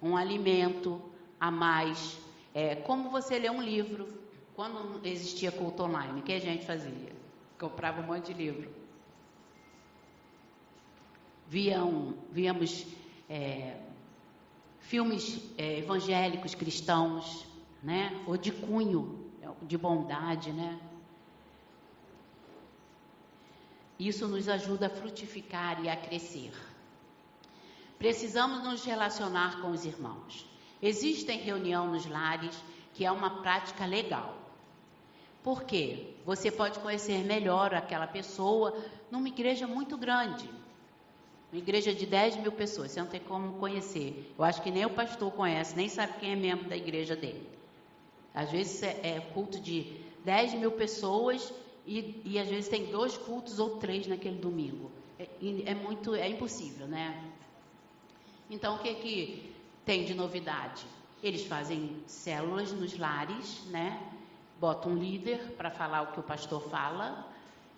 um 0.00 0.16
alimento 0.16 1.02
a 1.40 1.50
mais. 1.50 2.16
É 2.54 2.76
como 2.76 3.10
você 3.10 3.40
lê 3.40 3.50
um 3.50 3.60
livro. 3.60 4.06
Quando 4.54 5.04
existia 5.04 5.50
culto 5.50 5.82
online, 5.82 6.20
o 6.20 6.22
que 6.22 6.32
a 6.32 6.38
gente 6.38 6.64
fazia? 6.64 7.12
Comprava 7.58 8.02
um 8.02 8.06
monte 8.06 8.32
de 8.32 8.34
livro. 8.34 8.70
Viam, 11.48 12.14
víamos 12.30 12.86
é, 13.28 13.80
filmes 14.78 15.42
é, 15.58 15.78
evangélicos 15.78 16.54
cristãos, 16.54 17.48
né? 17.82 18.22
Ou 18.28 18.36
de 18.36 18.52
cunho, 18.52 19.28
de 19.62 19.76
bondade, 19.76 20.52
né? 20.52 20.78
Isso 23.98 24.28
nos 24.28 24.48
ajuda 24.48 24.86
a 24.86 24.90
frutificar 24.90 25.82
e 25.84 25.88
a 25.88 25.96
crescer. 25.96 26.52
Precisamos 27.98 28.62
nos 28.62 28.84
relacionar 28.84 29.60
com 29.60 29.70
os 29.70 29.84
irmãos. 29.84 30.46
Existem 30.80 31.40
reunião 31.40 31.90
nos 31.90 32.06
lares, 32.06 32.56
que 32.94 33.04
é 33.04 33.10
uma 33.10 33.42
prática 33.42 33.84
legal. 33.84 34.36
Por 35.42 35.64
quê? 35.64 36.14
Você 36.24 36.50
pode 36.50 36.78
conhecer 36.78 37.24
melhor 37.24 37.74
aquela 37.74 38.06
pessoa 38.06 38.76
numa 39.10 39.28
igreja 39.28 39.66
muito 39.66 39.96
grande. 39.96 40.48
Uma 41.50 41.58
igreja 41.58 41.92
de 41.94 42.06
10 42.06 42.36
mil 42.36 42.52
pessoas, 42.52 42.92
você 42.92 43.00
não 43.00 43.08
tem 43.08 43.20
como 43.20 43.58
conhecer. 43.58 44.32
Eu 44.38 44.44
acho 44.44 44.62
que 44.62 44.70
nem 44.70 44.84
o 44.84 44.90
pastor 44.90 45.32
conhece, 45.32 45.74
nem 45.74 45.88
sabe 45.88 46.18
quem 46.20 46.32
é 46.32 46.36
membro 46.36 46.68
da 46.68 46.76
igreja 46.76 47.16
dele. 47.16 47.48
Às 48.34 48.52
vezes 48.52 48.82
é, 48.82 49.00
é 49.02 49.20
culto 49.32 49.58
de 49.58 50.00
10 50.24 50.54
mil 50.54 50.72
pessoas 50.72 51.52
e, 51.88 52.20
e, 52.22 52.38
às 52.38 52.48
vezes 52.48 52.68
tem 52.68 52.90
dois 52.90 53.16
cultos 53.16 53.58
ou 53.58 53.78
três 53.78 54.06
naquele 54.06 54.36
domingo. 54.36 54.90
É, 55.18 55.26
é 55.64 55.74
muito, 55.74 56.14
é 56.14 56.28
impossível, 56.28 56.86
né? 56.86 57.32
Então, 58.50 58.76
o 58.76 58.78
que, 58.78 58.94
que 58.96 59.52
tem 59.86 60.04
de 60.04 60.12
novidade? 60.12 60.84
Eles 61.22 61.46
fazem 61.46 62.02
células 62.06 62.72
nos 62.72 62.96
lares, 62.98 63.64
né? 63.70 63.98
Botam 64.60 64.92
um 64.92 64.96
líder 64.96 65.38
para 65.56 65.70
falar 65.70 66.02
o 66.02 66.12
que 66.12 66.20
o 66.20 66.22
pastor 66.22 66.60
fala, 66.68 67.26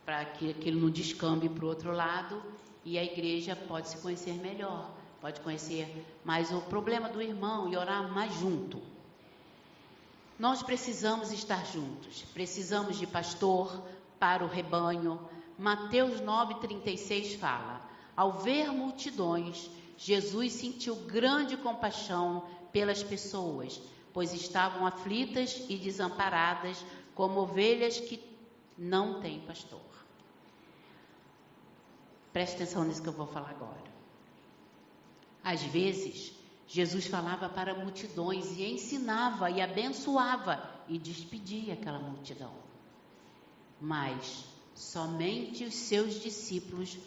para 0.04 0.24
que 0.24 0.50
aquilo 0.50 0.80
não 0.80 0.90
descambe 0.90 1.48
para 1.48 1.64
o 1.64 1.68
outro 1.68 1.92
lado, 1.92 2.42
e 2.84 2.98
a 2.98 3.04
igreja 3.04 3.54
pode 3.54 3.90
se 3.90 3.98
conhecer 3.98 4.32
melhor, 4.34 4.90
pode 5.20 5.40
conhecer 5.40 6.04
mais 6.24 6.50
o 6.50 6.60
problema 6.62 7.08
do 7.08 7.22
irmão 7.22 7.72
e 7.72 7.76
orar 7.76 8.12
mais 8.12 8.34
junto. 8.34 8.82
Nós 10.36 10.62
precisamos 10.62 11.30
estar 11.30 11.64
juntos, 11.66 12.24
precisamos 12.32 12.98
de 12.98 13.06
pastor 13.06 13.80
para 14.20 14.44
o 14.44 14.48
rebanho. 14.48 15.18
Mateus 15.58 16.20
9,36 16.20 17.38
fala: 17.38 17.80
Ao 18.14 18.32
ver 18.32 18.70
multidões, 18.70 19.68
Jesus 19.96 20.52
sentiu 20.52 20.94
grande 20.94 21.56
compaixão 21.56 22.44
pelas 22.70 23.02
pessoas, 23.02 23.80
pois 24.12 24.32
estavam 24.32 24.86
aflitas 24.86 25.64
e 25.68 25.76
desamparadas, 25.76 26.84
como 27.14 27.40
ovelhas 27.40 27.98
que 27.98 28.22
não 28.78 29.20
têm 29.20 29.40
pastor. 29.40 29.80
Preste 32.32 32.54
atenção 32.54 32.84
nisso 32.84 33.02
que 33.02 33.08
eu 33.08 33.12
vou 33.12 33.26
falar 33.26 33.50
agora. 33.50 33.90
Às 35.42 35.62
vezes, 35.62 36.32
Jesus 36.68 37.06
falava 37.06 37.48
para 37.48 37.74
multidões 37.74 38.56
e 38.56 38.64
ensinava 38.72 39.50
e 39.50 39.60
abençoava 39.60 40.62
e 40.88 40.98
despedia 40.98 41.74
aquela 41.74 41.98
multidão. 41.98 42.69
Mas 43.80 44.44
somente 44.74 45.64
os 45.64 45.74
seus 45.74 46.20
discípulos 46.20 46.98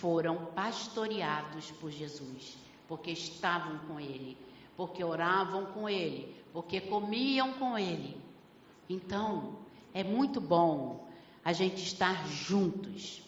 foram 0.00 0.46
pastoreados 0.46 1.70
por 1.72 1.90
Jesus, 1.90 2.56
porque 2.88 3.10
estavam 3.10 3.78
com 3.86 4.00
Ele, 4.00 4.36
porque 4.76 5.02
oravam 5.02 5.66
com 5.66 5.88
Ele, 5.88 6.34
porque 6.52 6.80
comiam 6.80 7.52
com 7.54 7.78
Ele. 7.78 8.16
Então, 8.88 9.56
é 9.94 10.04
muito 10.04 10.40
bom 10.40 11.08
a 11.44 11.52
gente 11.52 11.82
estar 11.82 12.26
juntos. 12.28 13.22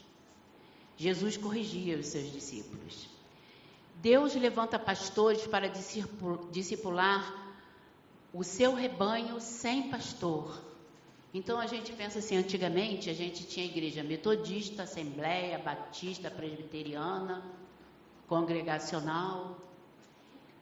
Jesus 0.97 1.37
corrigia 1.37 1.99
os 1.99 2.07
seus 2.07 2.33
discípulos. 2.33 3.09
Deus 3.97 4.35
levanta 4.35 4.79
pastores 4.79 5.47
para 5.47 5.69
discipular 6.51 7.55
o 8.33 8.45
seu 8.45 8.75
rebanho 8.75 9.41
sem 9.41 9.89
pastor. 9.89 10.68
Então 11.33 11.59
a 11.61 11.67
gente 11.67 11.93
pensa 11.93 12.21
assim, 12.21 12.37
antigamente 12.37 13.11
a 13.11 13.15
gente 13.15 13.47
tinha 13.47 13.67
igreja 13.67 14.03
metodista, 14.03 14.85
assembleia, 14.85 15.59
batista, 15.59 16.31
presbiteriana, 16.31 17.43
congregacional. 18.27 19.59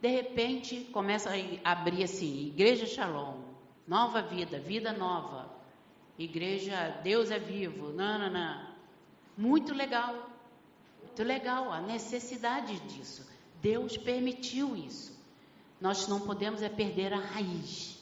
De 0.00 0.08
repente 0.08 0.80
começa 0.92 1.30
a 1.64 1.72
abrir 1.72 2.02
assim, 2.02 2.48
igreja 2.48 2.84
Shalom, 2.86 3.40
nova 3.86 4.22
vida, 4.22 4.58
vida 4.58 4.92
nova. 4.92 5.54
Igreja 6.18 6.98
Deus 7.02 7.30
é 7.30 7.38
vivo, 7.38 7.92
não. 7.92 8.76
Muito 9.36 9.72
legal. 9.72 10.30
Muito 11.02 11.22
legal 11.22 11.72
a 11.72 11.80
necessidade 11.80 12.78
disso. 12.80 13.26
Deus 13.60 13.96
permitiu 13.96 14.76
isso. 14.76 15.16
Nós 15.80 16.08
não 16.08 16.20
podemos 16.20 16.62
é 16.62 16.68
perder 16.68 17.12
a 17.12 17.18
raiz. 17.18 17.95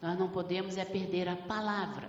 Nós 0.00 0.18
não 0.18 0.28
podemos 0.28 0.76
é 0.76 0.84
perder 0.84 1.28
a 1.28 1.36
palavra. 1.36 2.08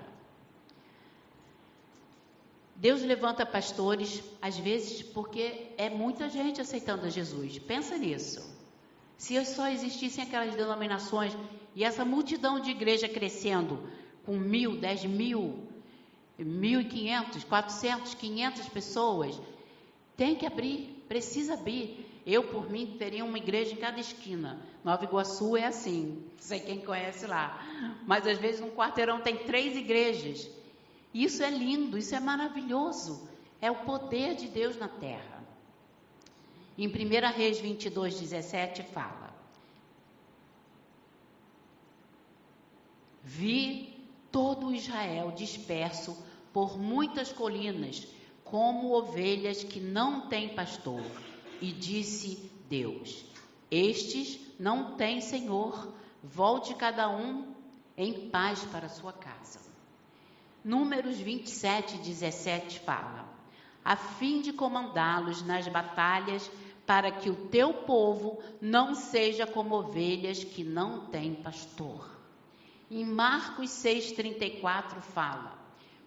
Deus 2.76 3.02
levanta 3.02 3.46
pastores, 3.46 4.24
às 4.42 4.58
vezes, 4.58 5.02
porque 5.02 5.68
é 5.78 5.90
muita 5.90 6.30
gente 6.30 6.62
aceitando 6.62 7.06
a 7.06 7.10
Jesus. 7.10 7.60
Pensa 7.60 7.98
nisso. 7.98 8.58
Se 9.18 9.44
só 9.44 9.68
existissem 9.68 10.24
aquelas 10.24 10.56
denominações 10.56 11.36
e 11.76 11.84
essa 11.84 12.06
multidão 12.06 12.60
de 12.60 12.72
igreja 12.72 13.10
crescendo 13.10 13.84
com 14.26 14.38
mil, 14.38 14.78
dez 14.78 15.04
mil, 15.04 15.68
mil 16.38 16.80
e 16.80 16.86
quinhentos, 16.86 17.44
quatrocentos, 17.44 18.14
quinhentas 18.14 18.70
pessoas, 18.70 19.38
tem 20.16 20.36
que 20.36 20.46
abrir, 20.46 21.04
precisa 21.10 21.56
abrir. 21.56 22.06
Eu, 22.32 22.44
por 22.44 22.70
mim, 22.70 22.96
teria 23.00 23.26
uma 23.26 23.40
igreja 23.40 23.74
em 23.74 23.78
cada 23.78 24.00
esquina. 24.00 24.60
Nova 24.84 25.04
Iguaçu 25.04 25.58
é 25.58 25.66
assim, 25.66 26.24
não 26.34 26.38
sei 26.38 26.60
quem 26.60 26.80
conhece 26.80 27.26
lá. 27.26 27.60
Mas 28.06 28.28
às 28.28 28.38
vezes 28.38 28.62
num 28.62 28.70
quarteirão 28.70 29.20
tem 29.20 29.36
três 29.36 29.76
igrejas. 29.76 30.48
Isso 31.12 31.42
é 31.42 31.50
lindo, 31.50 31.98
isso 31.98 32.14
é 32.14 32.20
maravilhoso. 32.20 33.28
É 33.60 33.72
o 33.72 33.78
poder 33.78 34.36
de 34.36 34.48
Deus 34.48 34.78
na 34.78 34.88
terra. 34.88 35.44
Em 36.78 36.88
1 36.88 36.92
Reis 37.36 37.60
22, 37.60 38.20
17 38.20 38.84
fala: 38.84 39.34
Vi 43.24 44.08
todo 44.32 44.72
Israel 44.72 45.32
disperso 45.32 46.16
por 46.54 46.78
muitas 46.78 47.32
colinas, 47.32 48.08
como 48.44 48.94
ovelhas 48.94 49.64
que 49.64 49.80
não 49.80 50.30
têm 50.30 50.50
pastor. 50.50 51.04
E 51.62 51.72
disse 51.72 52.52
Deus: 52.70 53.26
Estes 53.70 54.40
não 54.60 54.96
têm 54.96 55.22
senhor, 55.22 55.94
volte 56.24 56.74
cada 56.76 57.10
um 57.10 57.54
em 57.98 58.30
paz 58.30 58.64
para 58.66 58.90
sua 58.90 59.14
casa. 59.14 59.60
Números 60.64 61.18
27, 61.18 61.98
17 61.98 62.80
fala: 62.80 63.30
a 63.84 63.96
fim 63.96 64.42
de 64.42 64.54
comandá-los 64.54 65.42
nas 65.42 65.68
batalhas, 65.68 66.50
para 66.86 67.12
que 67.12 67.30
o 67.30 67.48
teu 67.48 67.74
povo 67.74 68.40
não 68.62 68.94
seja 68.94 69.46
como 69.46 69.76
ovelhas 69.76 70.44
que 70.44 70.64
não 70.64 71.06
têm 71.08 71.36
pastor. 71.36 72.10
Em 72.90 73.06
Marcos 73.06 73.70
6,34 73.70 75.02
fala: 75.02 75.58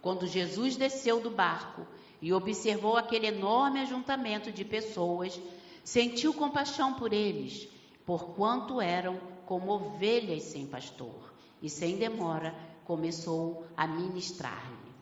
quando 0.01 0.27
Jesus 0.27 0.77
desceu 0.77 1.21
do 1.21 1.31
barco 1.31 1.87
e 2.23 2.33
observou 2.33 2.97
aquele 2.97 3.27
enorme 3.27 3.81
ajuntamento 3.81 4.53
de 4.53 4.65
pessoas, 4.65 5.39
sentiu 5.83 6.33
compaixão 6.33 6.95
por 6.95 7.13
eles, 7.13 7.69
porquanto 8.07 8.81
eram 8.81 9.21
como 9.45 9.73
ovelhas 9.73 10.45
sem 10.45 10.65
pastor, 10.65 11.35
e 11.61 11.69
sem 11.69 11.97
demora 11.97 12.55
começou 12.85 13.67
a 13.77 13.89
ministrar-lhe. 13.89 14.93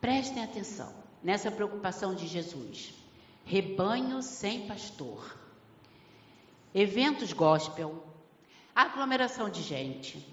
Prestem 0.00 0.42
atenção 0.42 0.92
nessa 1.22 1.50
preocupação 1.50 2.14
de 2.14 2.26
Jesus. 2.26 2.94
Rebanho 3.44 4.22
sem 4.22 4.66
pastor. 4.66 5.36
Eventos 6.74 7.32
gospel, 7.32 8.02
aglomeração 8.74 9.50
de 9.50 9.62
gente 9.62 10.26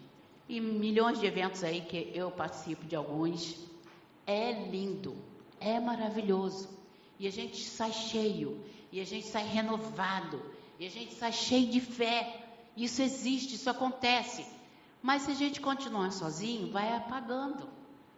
e 0.48 0.60
milhões 0.60 1.20
de 1.20 1.26
eventos 1.26 1.64
aí 1.64 1.82
que 1.82 2.12
eu 2.14 2.32
participo 2.32 2.86
de 2.86 2.96
alguns. 2.96 3.58
É 4.26 4.52
lindo, 4.70 5.16
é 5.64 5.80
maravilhoso. 5.80 6.70
E 7.20 7.28
a 7.28 7.32
gente 7.32 7.64
sai 7.64 7.92
cheio, 7.92 8.64
e 8.92 9.00
a 9.00 9.06
gente 9.06 9.28
sai 9.28 9.46
renovado, 9.48 10.42
e 10.80 10.86
a 10.86 10.90
gente 10.90 11.14
sai 11.14 11.32
cheio 11.32 11.68
de 11.68 11.80
fé. 11.80 12.46
Isso 12.76 13.02
existe, 13.02 13.56
isso 13.56 13.70
acontece. 13.70 14.46
Mas 15.02 15.24
se 15.24 15.32
a 15.32 15.36
gente 15.36 15.62
continuar 15.62 16.12
sozinho, 16.12 16.72
vai 16.72 16.96
apagando, 16.96 17.68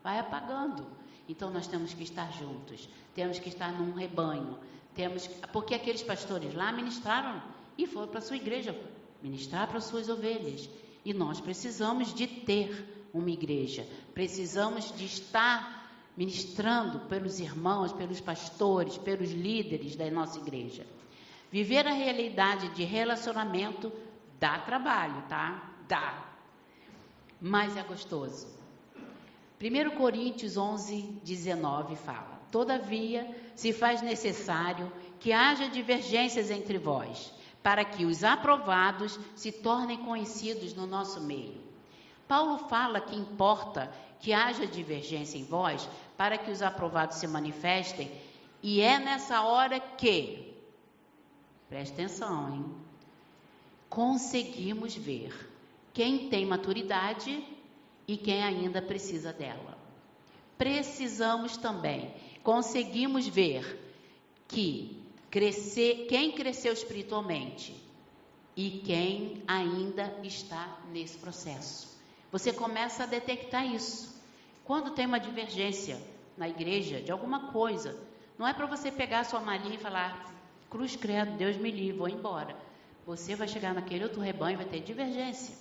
vai 0.03 0.19
apagando. 0.19 0.85
Então 1.27 1.51
nós 1.51 1.67
temos 1.67 1.93
que 1.93 2.03
estar 2.03 2.31
juntos, 2.31 2.87
temos 3.13 3.39
que 3.39 3.49
estar 3.49 3.71
num 3.71 3.93
rebanho, 3.93 4.57
temos 4.93 5.27
porque 5.51 5.73
aqueles 5.73 6.03
pastores 6.03 6.53
lá 6.53 6.71
ministraram 6.71 7.41
e 7.77 7.87
foram 7.87 8.07
para 8.07 8.19
a 8.19 8.21
sua 8.21 8.37
igreja 8.37 8.79
ministrar 9.21 9.67
para 9.67 9.79
as 9.79 9.85
suas 9.85 10.07
ovelhas. 10.07 10.69
E 11.03 11.13
nós 11.13 11.41
precisamos 11.41 12.13
de 12.13 12.27
ter 12.27 13.09
uma 13.13 13.29
igreja, 13.29 13.87
precisamos 14.13 14.95
de 14.95 15.05
estar 15.05 15.84
ministrando 16.15 17.01
pelos 17.01 17.39
irmãos, 17.39 17.91
pelos 17.91 18.21
pastores, 18.21 18.97
pelos 18.97 19.31
líderes 19.31 19.95
da 19.95 20.09
nossa 20.09 20.39
igreja. 20.39 20.85
Viver 21.51 21.87
a 21.87 21.93
realidade 21.93 22.69
de 22.69 22.83
relacionamento 22.83 23.91
dá 24.39 24.59
trabalho, 24.59 25.23
tá? 25.27 25.71
Dá. 25.87 26.25
Mas 27.39 27.75
é 27.77 27.83
gostoso. 27.83 28.47
1 29.61 29.97
Coríntios 29.97 30.57
11, 30.57 31.01
19 31.23 31.95
fala: 31.95 32.41
Todavia, 32.51 33.29
se 33.55 33.71
faz 33.71 34.01
necessário 34.01 34.91
que 35.19 35.31
haja 35.31 35.67
divergências 35.67 36.51
entre 36.51 36.77
vós, 36.77 37.33
para 37.63 37.83
que 37.83 38.05
os 38.05 38.23
aprovados 38.23 39.19
se 39.35 39.51
tornem 39.51 39.97
conhecidos 39.97 40.73
no 40.73 40.85
nosso 40.85 41.21
meio. 41.21 41.63
Paulo 42.27 42.57
fala 42.67 42.99
que 42.99 43.15
importa 43.15 43.91
que 44.19 44.33
haja 44.33 44.65
divergência 44.65 45.37
em 45.37 45.43
vós, 45.43 45.87
para 46.17 46.37
que 46.37 46.51
os 46.51 46.61
aprovados 46.61 47.17
se 47.17 47.27
manifestem, 47.27 48.11
e 48.61 48.81
é 48.81 48.97
nessa 48.99 49.41
hora 49.41 49.79
que, 49.79 50.53
preste 51.69 51.93
atenção, 51.93 52.53
hein? 52.53 52.65
Conseguimos 53.89 54.95
ver 54.95 55.33
quem 55.93 56.29
tem 56.29 56.45
maturidade 56.45 57.45
e 58.07 58.17
quem 58.17 58.43
ainda 58.43 58.81
precisa 58.81 59.31
dela. 59.31 59.77
Precisamos 60.57 61.57
também, 61.57 62.13
conseguimos 62.43 63.27
ver 63.27 63.79
que 64.47 64.99
crescer, 65.29 66.07
quem 66.07 66.31
cresceu 66.31 66.73
espiritualmente 66.73 67.75
e 68.55 68.81
quem 68.85 69.43
ainda 69.47 70.17
está 70.23 70.79
nesse 70.91 71.17
processo. 71.17 71.94
Você 72.35 72.51
começa 72.51 73.03
a 73.03 73.05
detectar 73.05 73.65
isso. 73.65 74.21
Quando 74.65 74.91
tem 74.91 75.05
uma 75.05 75.21
divergência 75.21 75.97
na 76.37 76.49
igreja 76.49 76.99
de 76.99 77.09
alguma 77.09 77.53
coisa, 77.53 77.97
não 78.37 78.45
é 78.45 78.53
para 78.53 78.65
você 78.65 78.91
pegar 78.91 79.21
a 79.21 79.23
sua 79.23 79.39
malinha 79.39 79.75
e 79.75 79.77
falar, 79.77 80.33
cruz 80.69 80.97
credo, 80.97 81.37
Deus 81.37 81.55
me 81.55 81.71
livre, 81.71 81.97
vou 81.97 82.09
embora. 82.09 82.53
Você 83.05 83.37
vai 83.37 83.47
chegar 83.47 83.73
naquele 83.73 84.03
outro 84.03 84.19
rebanho 84.19 84.55
e 84.55 84.57
vai 84.57 84.65
ter 84.65 84.81
divergência. 84.81 85.55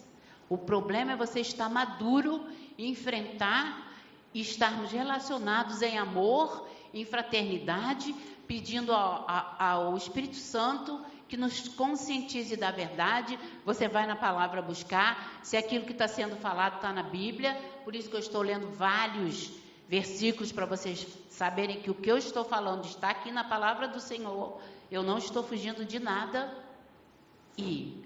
O 0.49 0.59
problema 0.59 1.13
é 1.13 1.17
você 1.17 1.39
estar 1.39 1.69
maduro 1.69 2.45
enfrentar 2.77 3.93
estarmos 4.35 4.91
relacionados 4.91 5.81
em 5.81 5.97
amor, 5.97 6.69
em 6.93 7.05
fraternidade, 7.05 8.13
pedindo 8.49 8.93
ao, 8.93 9.25
ao 9.61 9.97
Espírito 9.97 10.35
Santo 10.35 11.01
que 11.29 11.37
nos 11.37 11.69
conscientize 11.69 12.57
da 12.57 12.71
verdade. 12.71 13.39
Você 13.65 13.89
vai 13.89 14.07
na 14.07 14.17
palavra 14.17 14.63
buscar 14.63 15.41
se 15.43 15.57
aquilo 15.57 15.85
que 15.85 15.93
está 15.93 16.09
sendo 16.09 16.37
falado 16.37 16.77
está 16.77 16.93
na 16.93 17.03
Bíblia. 17.03 17.55
Por 17.85 17.95
isso 17.95 18.09
que 18.09 18.17
eu 18.17 18.21
estou 18.21 18.43
lendo 18.43 18.69
vários 18.71 19.53
versículos 19.89 20.53
para 20.53 20.67
vocês 20.67 21.07
saberem 21.31 21.81
que 21.81 21.91
o 21.91 21.95
que 21.95 22.11
eu 22.11 22.17
estou 22.17 22.45
falando 22.45 22.85
está 22.85 23.11
aqui 23.11 23.31
na 23.31 23.45
palavra 23.45 23.89
do 23.89 24.01
Senhor. 24.01 24.61
Eu 24.91 25.03
não 25.03 25.19
estou 25.19 25.43
fugindo 25.43 25.85
de 25.85 25.99
nada. 25.99 26.53
E 27.57 28.05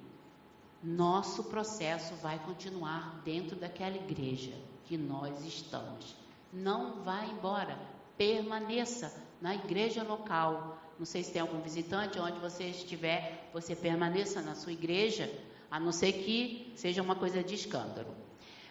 nosso 0.82 1.44
processo 1.44 2.14
vai 2.16 2.38
continuar 2.38 3.20
dentro 3.24 3.56
daquela 3.56 3.96
igreja 3.96 4.52
que 4.84 4.96
nós 4.96 5.44
estamos. 5.44 6.16
Não 6.52 7.02
vá 7.02 7.24
embora, 7.24 7.78
permaneça 8.16 9.12
na 9.40 9.54
igreja 9.54 10.02
local. 10.02 10.78
Não 10.98 11.06
sei 11.06 11.22
se 11.22 11.32
tem 11.32 11.40
algum 11.40 11.60
visitante, 11.60 12.18
onde 12.18 12.40
você 12.40 12.64
estiver, 12.64 13.48
você 13.52 13.76
permaneça 13.76 14.42
na 14.42 14.56
sua 14.56 14.72
igreja, 14.72 15.32
a 15.70 15.78
não 15.78 15.92
ser 15.92 16.12
que 16.12 16.72
seja 16.74 17.00
uma 17.02 17.14
coisa 17.14 17.42
de 17.42 17.54
escândalo. 17.54 18.14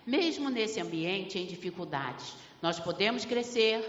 Mesmo 0.05 0.49
nesse 0.49 0.81
ambiente 0.81 1.39
em 1.39 1.45
dificuldades, 1.45 2.35
nós 2.61 2.79
podemos 2.79 3.23
crescer, 3.23 3.81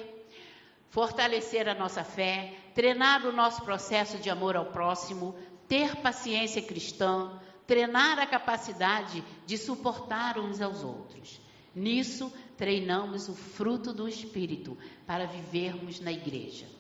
fortalecer 0.91 1.69
a 1.69 1.75
nossa 1.75 2.05
fé, 2.05 2.55
treinar 2.75 3.27
o 3.27 3.33
nosso 3.33 3.63
processo 3.63 4.19
de 4.19 4.31
amor 4.31 4.57
ao 4.57 4.67
próximo, 4.67 5.35
ter 5.67 5.97
paciência 5.97 6.63
cristã, 6.63 7.41
treinar 7.67 8.19
a 8.19 8.27
capacidade 8.27 9.25
de 9.47 9.59
suportar 9.59 10.39
uns 10.39 10.61
aos 10.61 10.85
outros. 10.85 11.41
Nisso, 11.75 12.33
treinamos 12.57 13.29
o 13.29 13.35
fruto 13.35 13.93
do 13.93 14.09
Espírito 14.09 14.77
para 15.07 15.27
vivermos 15.27 16.01
na 16.01 16.13
igreja. 16.13 16.78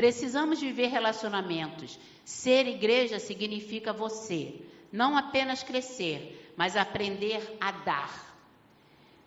Precisamos 0.00 0.58
viver 0.58 0.86
relacionamentos. 0.86 1.98
Ser 2.24 2.66
igreja 2.66 3.18
significa 3.18 3.92
você 3.92 4.54
não 4.90 5.14
apenas 5.14 5.62
crescer, 5.62 6.54
mas 6.56 6.74
aprender 6.74 7.58
a 7.60 7.70
dar. 7.70 8.34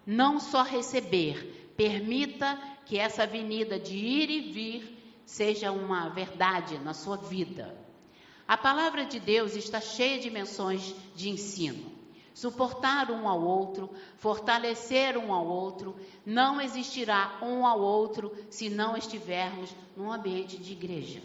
Não 0.03 0.39
só 0.39 0.63
receber. 0.63 1.71
Permita 1.77 2.59
que 2.87 2.97
essa 2.97 3.21
avenida 3.21 3.79
de 3.79 3.95
ir 3.95 4.31
e 4.31 4.51
vir 4.51 5.21
seja 5.27 5.71
uma 5.71 6.09
verdade 6.09 6.79
na 6.79 6.95
sua 6.95 7.17
vida. 7.17 7.77
A 8.47 8.57
palavra 8.57 9.05
de 9.05 9.19
Deus 9.19 9.55
está 9.55 9.79
cheia 9.79 10.17
de 10.17 10.31
menções 10.31 10.95
de 11.15 11.29
ensino. 11.29 11.92
Suportar 12.33 13.11
um 13.11 13.27
ao 13.27 13.41
outro, 13.41 13.89
fortalecer 14.17 15.17
um 15.17 15.31
ao 15.31 15.45
outro, 15.45 15.95
não 16.25 16.59
existirá 16.59 17.37
um 17.41 17.65
ao 17.65 17.79
outro 17.79 18.35
se 18.49 18.69
não 18.69 18.97
estivermos 18.97 19.75
num 19.95 20.11
ambiente 20.11 20.57
de 20.57 20.71
igreja. 20.71 21.21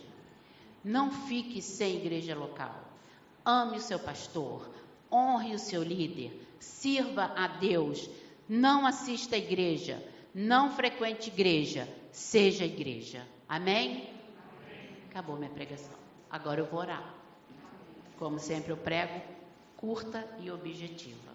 Não 0.84 1.10
fique 1.10 1.62
sem 1.62 1.96
igreja 1.96 2.34
local. 2.34 2.74
Ame 3.44 3.78
o 3.78 3.80
seu 3.80 3.98
pastor, 3.98 4.68
honre 5.10 5.54
o 5.54 5.58
seu 5.58 5.82
líder, 5.82 6.46
sirva 6.60 7.32
a 7.34 7.46
Deus, 7.46 8.08
não 8.48 8.86
assista 8.86 9.36
à 9.36 9.38
igreja, 9.38 10.02
não 10.34 10.70
frequente 10.70 11.28
igreja, 11.28 11.88
seja 12.12 12.64
igreja. 12.64 13.26
Amém? 13.48 14.10
Acabou 15.08 15.36
minha 15.36 15.50
pregação. 15.50 15.96
Agora 16.30 16.60
eu 16.60 16.66
vou 16.66 16.80
orar. 16.80 17.14
Como 18.18 18.38
sempre 18.38 18.72
eu 18.72 18.76
prego, 18.76 19.22
curta 19.78 20.28
e 20.40 20.50
objetiva. 20.50 21.32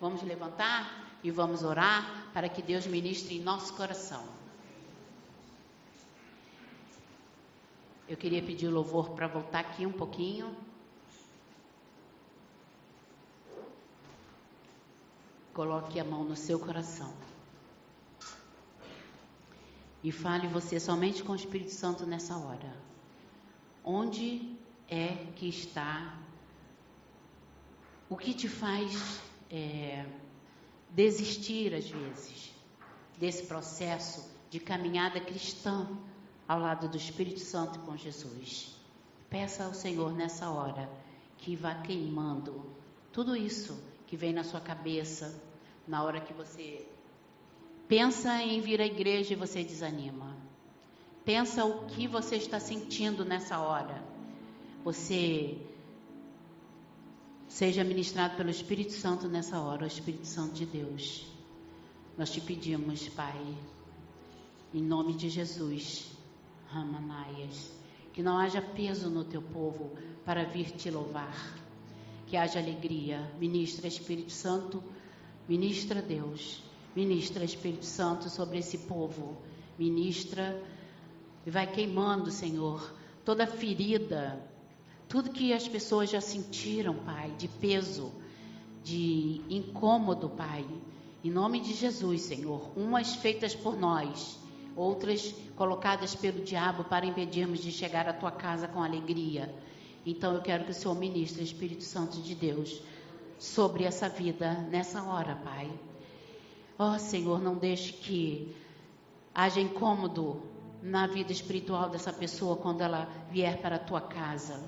Vamos 0.00 0.22
levantar 0.22 1.18
e 1.22 1.30
vamos 1.30 1.62
orar 1.62 2.28
para 2.34 2.48
que 2.48 2.60
Deus 2.60 2.86
ministre 2.86 3.36
em 3.36 3.40
nosso 3.40 3.72
coração. 3.74 4.22
Eu 8.06 8.16
queria 8.16 8.42
pedir 8.42 8.66
o 8.66 8.70
louvor 8.70 9.10
para 9.10 9.26
voltar 9.26 9.60
aqui 9.60 9.86
um 9.86 9.92
pouquinho. 9.92 10.54
Coloque 15.54 15.98
a 15.98 16.04
mão 16.04 16.24
no 16.24 16.36
seu 16.36 16.58
coração. 16.58 17.14
E 20.02 20.12
fale 20.12 20.48
você 20.48 20.78
somente 20.78 21.22
com 21.22 21.32
o 21.32 21.36
Espírito 21.36 21.70
Santo 21.70 22.04
nessa 22.04 22.36
hora. 22.36 22.76
Onde 23.82 24.54
é 24.88 25.14
que 25.36 25.48
está 25.48 26.23
o 28.14 28.16
que 28.16 28.32
te 28.32 28.48
faz 28.48 29.20
é, 29.50 30.06
desistir, 30.88 31.74
às 31.74 31.90
vezes, 31.90 32.54
desse 33.18 33.42
processo 33.46 34.30
de 34.48 34.60
caminhada 34.60 35.18
cristã 35.18 35.88
ao 36.46 36.60
lado 36.60 36.88
do 36.88 36.96
Espírito 36.96 37.40
Santo 37.40 37.80
com 37.80 37.96
Jesus? 37.96 38.72
Peça 39.28 39.64
ao 39.64 39.74
Senhor 39.74 40.12
nessa 40.12 40.48
hora 40.48 40.88
que 41.38 41.56
vá 41.56 41.74
queimando 41.74 42.64
tudo 43.12 43.34
isso 43.34 43.82
que 44.06 44.16
vem 44.16 44.32
na 44.32 44.44
sua 44.44 44.60
cabeça 44.60 45.34
na 45.84 46.04
hora 46.04 46.20
que 46.20 46.32
você 46.32 46.86
pensa 47.88 48.40
em 48.40 48.60
vir 48.60 48.80
à 48.80 48.86
igreja 48.86 49.32
e 49.32 49.36
você 49.36 49.64
desanima. 49.64 50.36
Pensa 51.24 51.64
o 51.64 51.86
que 51.86 52.06
você 52.06 52.36
está 52.36 52.60
sentindo 52.60 53.24
nessa 53.24 53.58
hora. 53.58 54.00
Você 54.84 55.58
Seja 57.48 57.84
ministrado 57.84 58.36
pelo 58.36 58.50
Espírito 58.50 58.92
Santo 58.92 59.28
nessa 59.28 59.60
hora, 59.60 59.84
o 59.84 59.86
Espírito 59.86 60.26
Santo 60.26 60.54
de 60.54 60.66
Deus. 60.66 61.26
Nós 62.16 62.30
te 62.30 62.40
pedimos, 62.40 63.08
Pai, 63.08 63.40
em 64.72 64.82
nome 64.82 65.14
de 65.14 65.28
Jesus, 65.28 66.10
Ramanaias, 66.68 67.70
que 68.12 68.22
não 68.22 68.38
haja 68.38 68.60
peso 68.60 69.08
no 69.10 69.24
teu 69.24 69.42
povo 69.42 69.96
para 70.24 70.44
vir 70.44 70.72
te 70.72 70.90
louvar, 70.90 71.36
que 72.26 72.36
haja 72.36 72.58
alegria. 72.58 73.20
Ministra 73.38 73.86
Espírito 73.86 74.32
Santo, 74.32 74.82
ministra 75.48 76.00
Deus, 76.00 76.62
ministra 76.96 77.44
Espírito 77.44 77.84
Santo 77.84 78.28
sobre 78.30 78.58
esse 78.58 78.78
povo, 78.78 79.36
ministra. 79.78 80.60
E 81.46 81.50
vai 81.50 81.70
queimando, 81.70 82.30
Senhor, 82.30 82.94
toda 83.24 83.46
ferida 83.46 84.42
tudo 85.08 85.30
que 85.30 85.52
as 85.52 85.68
pessoas 85.68 86.10
já 86.10 86.20
sentiram, 86.20 86.94
Pai, 86.94 87.30
de 87.38 87.48
peso, 87.48 88.12
de 88.82 89.40
incômodo, 89.48 90.28
Pai. 90.28 90.66
Em 91.22 91.30
nome 91.30 91.60
de 91.60 91.72
Jesus, 91.72 92.22
Senhor. 92.22 92.70
Umas 92.76 93.14
feitas 93.14 93.54
por 93.54 93.76
nós, 93.76 94.38
outras 94.76 95.34
colocadas 95.56 96.14
pelo 96.14 96.44
diabo 96.44 96.84
para 96.84 97.06
impedirmos 97.06 97.60
de 97.60 97.70
chegar 97.70 98.08
à 98.08 98.12
tua 98.12 98.30
casa 98.30 98.68
com 98.68 98.82
alegria. 98.82 99.54
Então 100.04 100.34
eu 100.34 100.42
quero 100.42 100.64
que 100.64 100.70
o 100.70 100.74
Senhor 100.74 100.94
ministre, 100.94 101.42
Espírito 101.42 101.84
Santo 101.84 102.20
de 102.20 102.34
Deus, 102.34 102.82
sobre 103.38 103.84
essa 103.84 104.08
vida 104.08 104.54
nessa 104.70 105.02
hora, 105.02 105.36
Pai. 105.36 105.70
Ó 106.78 106.94
oh, 106.94 106.98
Senhor, 106.98 107.40
não 107.40 107.56
deixe 107.56 107.92
que 107.92 108.54
haja 109.34 109.60
incômodo 109.60 110.42
na 110.82 111.06
vida 111.06 111.32
espiritual 111.32 111.88
dessa 111.88 112.12
pessoa 112.12 112.56
quando 112.56 112.82
ela 112.82 113.08
vier 113.30 113.60
para 113.62 113.76
a 113.76 113.78
tua 113.78 114.00
casa. 114.00 114.62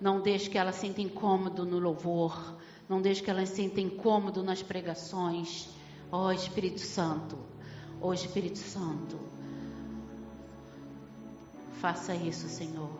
Não 0.00 0.20
deixe 0.20 0.48
que 0.48 0.56
ela 0.56 0.72
sinta 0.72 1.00
incômodo 1.00 1.64
no 1.66 1.78
louvor. 1.78 2.56
Não 2.88 3.02
deixe 3.02 3.22
que 3.22 3.30
ela 3.30 3.44
sinta 3.44 3.80
incômodo 3.80 4.42
nas 4.42 4.62
pregações. 4.62 5.68
Ó 6.10 6.26
oh, 6.26 6.32
Espírito 6.32 6.80
Santo, 6.80 7.38
ó 8.00 8.08
oh, 8.08 8.14
Espírito 8.14 8.58
Santo, 8.58 9.18
faça 11.72 12.14
isso, 12.14 12.48
Senhor. 12.48 12.98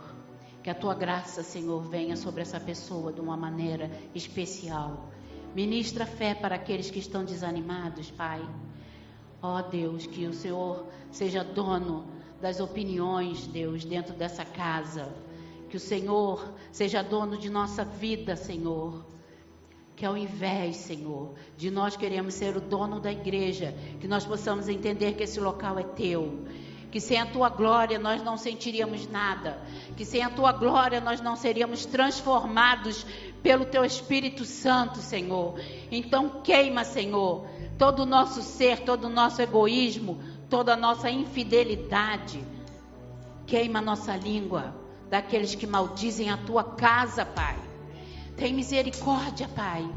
Que 0.62 0.68
a 0.68 0.74
tua 0.74 0.94
graça, 0.94 1.42
Senhor, 1.42 1.80
venha 1.88 2.16
sobre 2.16 2.42
essa 2.42 2.61
pessoa 2.61 3.11
de 3.11 3.20
uma 3.20 3.34
maneira 3.37 3.90
especial. 4.14 5.08
Ministra 5.54 6.04
fé 6.04 6.34
para 6.34 6.56
aqueles 6.56 6.90
que 6.90 6.98
estão 6.98 7.24
desanimados, 7.24 8.11
Pai. 8.11 8.46
Ó 9.40 9.58
oh, 9.58 9.62
Deus, 9.62 10.06
que 10.06 10.26
o 10.26 10.34
Senhor 10.34 10.84
seja 11.11 11.42
dono 11.42 12.06
das 12.42 12.61
opiniões, 12.61 13.46
Deus, 13.46 13.84
dentro 13.84 14.14
dessa 14.14 14.44
casa 14.44 15.11
que 15.68 15.76
o 15.76 15.81
Senhor 15.81 16.54
seja 16.72 17.02
dono 17.02 17.37
de 17.37 17.50
nossa 17.50 17.85
vida, 17.85 18.37
Senhor. 18.37 19.04
Que 19.94 20.07
ao 20.07 20.16
invés, 20.16 20.76
Senhor, 20.76 21.35
de 21.57 21.70
nós 21.70 21.96
queremos 21.96 22.35
ser 22.35 22.57
o 22.57 22.61
dono 22.61 23.00
da 23.00 23.12
igreja, 23.12 23.74
que 24.00 24.07
nós 24.07 24.24
possamos 24.24 24.68
entender 24.68 25.14
que 25.14 25.24
esse 25.24 25.40
local 25.40 25.78
é 25.78 25.83
teu. 25.83 26.44
Que 26.90 27.00
sem 27.00 27.20
a 27.20 27.26
tua 27.26 27.50
glória 27.50 27.98
nós 27.98 28.22
não 28.22 28.38
sentiríamos 28.38 29.07
nada. 29.09 29.61
Que 29.96 30.07
sem 30.07 30.22
a 30.22 30.31
tua 30.31 30.52
glória 30.52 31.00
nós 31.00 31.20
não 31.20 31.37
seríamos 31.37 31.85
transformados 31.85 33.04
pelo 33.42 33.66
teu 33.66 33.85
Espírito 33.85 34.44
Santo, 34.44 34.98
Senhor. 34.98 35.61
Então 35.90 36.40
queima, 36.42 36.85
Senhor, 36.85 37.46
todo 37.76 38.04
o 38.04 38.07
nosso 38.07 38.40
ser, 38.40 38.85
todo 38.85 39.04
o 39.04 39.11
nosso 39.11 39.42
egoísmo, 39.42 40.18
toda 40.48 40.72
a 40.72 40.76
nossa 40.76 41.11
infidelidade. 41.11 42.42
Queima 43.46 43.81
a 43.81 43.83
nossa 43.83 44.16
língua 44.16 44.88
daqueles 45.11 45.55
que 45.55 45.66
maldizem 45.66 46.31
a 46.31 46.37
tua 46.37 46.62
casa, 46.62 47.25
Pai. 47.25 47.57
Tem 48.37 48.53
misericórdia, 48.53 49.49
Pai. 49.49 49.88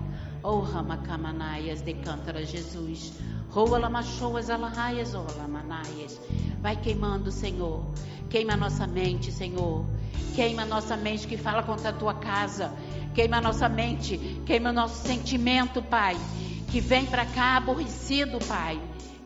Oh, 0.44 0.60
Ramacamanaias 0.60 1.82
de 1.82 1.94
Cântara, 1.94 2.44
Jesus. 2.44 3.14
Roa 3.50 3.78
lamachoas 3.78 4.50
alahaias, 4.50 5.14
oh 5.14 5.28
lamanaias. 5.38 6.20
Vai 6.62 6.76
queimando, 6.76 7.32
Senhor. 7.32 7.86
Queima 8.30 8.54
a 8.54 8.58
nossa 8.58 8.88
mente, 8.88 9.32
Senhor. 9.32 9.86
Queima 10.34 10.62
a 10.62 10.66
nossa 10.66 10.96
mente 10.96 11.28
que 11.28 11.38
fala 11.38 11.62
contra 11.62 11.90
a 11.90 11.94
tua 11.94 12.14
casa. 12.14 12.74
Queima 13.14 13.38
a 13.38 13.42
nossa 13.42 13.68
mente. 13.68 14.18
Queima 14.46 14.70
o 14.70 14.74
nosso 14.74 15.06
sentimento, 15.06 15.84
Pai. 15.84 16.18
Que 16.70 16.80
vem 16.80 17.06
para 17.06 17.26
cá 17.26 17.58
aborrecido, 17.58 18.40
Pai. 18.48 18.82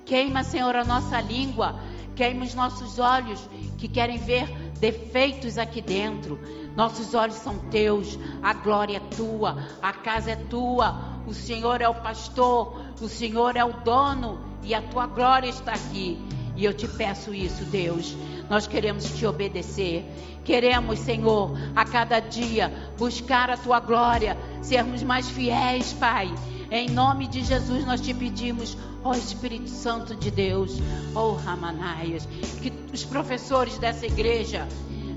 Queima, 0.06 0.43
Senhor, 0.43 0.76
a 0.76 0.84
nossa 0.84 1.21
língua. 1.21 1.80
Queima 2.15 2.43
os 2.43 2.56
nossos 2.56 2.98
olhos 2.98 3.48
que 3.78 3.88
querem 3.88 4.17
ver 4.17 4.64
defeitos 4.79 5.57
aqui 5.57 5.81
dentro. 5.81 6.39
Nossos 6.75 7.13
olhos 7.13 7.35
são 7.35 7.57
teus, 7.69 8.19
a 8.43 8.53
glória 8.53 8.97
é 8.97 9.15
tua, 9.15 9.57
a 9.81 9.93
casa 9.93 10.31
é 10.31 10.35
tua, 10.35 11.21
o 11.25 11.33
Senhor 11.33 11.81
é 11.81 11.88
o 11.88 11.95
pastor, 11.95 12.81
o 13.01 13.07
Senhor 13.07 13.55
é 13.55 13.63
o 13.63 13.73
dono 13.81 14.39
e 14.61 14.73
a 14.73 14.81
tua 14.81 15.07
glória 15.07 15.49
está 15.49 15.73
aqui. 15.73 16.19
E 16.55 16.63
eu 16.63 16.73
te 16.73 16.88
peço 16.88 17.33
isso, 17.33 17.63
Deus. 17.65 18.15
Nós 18.49 18.67
queremos 18.67 19.05
te 19.17 19.25
obedecer. 19.25 20.05
Queremos, 20.43 20.99
Senhor, 20.99 21.57
a 21.75 21.83
cada 21.83 22.19
dia 22.19 22.71
buscar 22.97 23.49
a 23.49 23.57
tua 23.57 23.79
glória, 23.79 24.38
sermos 24.61 25.01
mais 25.03 25.27
fiéis, 25.29 25.91
Pai 25.93 26.31
Em 26.71 26.89
nome 26.89 27.28
de 27.28 27.43
Jesus 27.43 27.86
nós 27.86 28.01
te 28.01 28.13
pedimos, 28.13 28.78
ó 29.04 29.13
Espírito 29.13 29.69
Santo 29.69 30.15
de 30.15 30.32
Deus, 30.32 30.80
ó 31.13 31.34
Ramanaias, 31.34 32.28
que 32.62 32.73
os 32.93 33.04
professores 33.04 33.78
dessa 33.78 34.06
igreja 34.06 34.67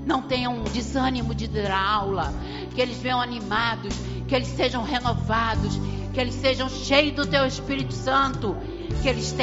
não 0.05 0.21
tenham 0.21 0.63
desânimo 0.63 1.33
de 1.33 1.47
dar 1.47 1.71
aula, 1.71 2.33
que 2.73 2.81
eles 2.81 2.97
venham 2.97 3.19
animados, 3.19 3.93
que 4.27 4.35
eles 4.35 4.47
sejam 4.47 4.83
renovados, 4.83 5.79
que 6.13 6.19
eles 6.19 6.35
sejam 6.35 6.69
cheios 6.69 7.15
do 7.15 7.25
teu 7.25 7.45
Espírito 7.45 7.93
Santo, 7.93 8.55
que 9.01 9.07
eles 9.07 9.35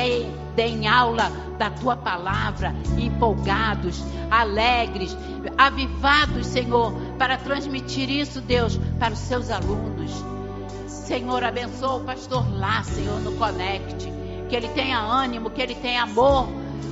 deem 0.54 0.86
aula 0.86 1.30
da 1.58 1.70
tua 1.70 1.96
palavra, 1.96 2.74
empolgados, 2.98 4.02
alegres, 4.30 5.16
avivados, 5.56 6.46
Senhor, 6.46 6.92
para 7.18 7.36
transmitir 7.36 8.10
isso, 8.10 8.40
Deus, 8.40 8.78
para 8.98 9.14
os 9.14 9.20
seus 9.20 9.50
alunos. 9.50 10.35
Senhor, 11.06 11.44
abençoa 11.44 11.98
o 11.98 12.00
pastor 12.00 12.44
lá, 12.58 12.82
Senhor, 12.82 13.20
no 13.20 13.30
Conect. 13.36 14.12
Que 14.48 14.56
ele 14.56 14.66
tenha 14.70 14.98
ânimo, 14.98 15.50
que 15.50 15.62
ele 15.62 15.76
tenha 15.76 16.02
amor, 16.02 16.48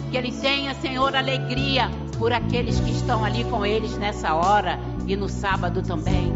que 0.09 0.17
ele 0.17 0.31
tenha, 0.31 0.73
Senhor, 0.77 1.17
alegria 1.17 1.91
por 2.17 2.33
aqueles 2.33 2.79
que 2.79 2.93
estão 2.93 3.25
ali 3.25 3.43
com 3.43 3.67
eles 3.67 3.99
nessa 3.99 4.33
hora 4.35 4.79
e 5.09 5.17
no 5.17 5.29
sábado 5.29 5.83
também. 5.83 6.33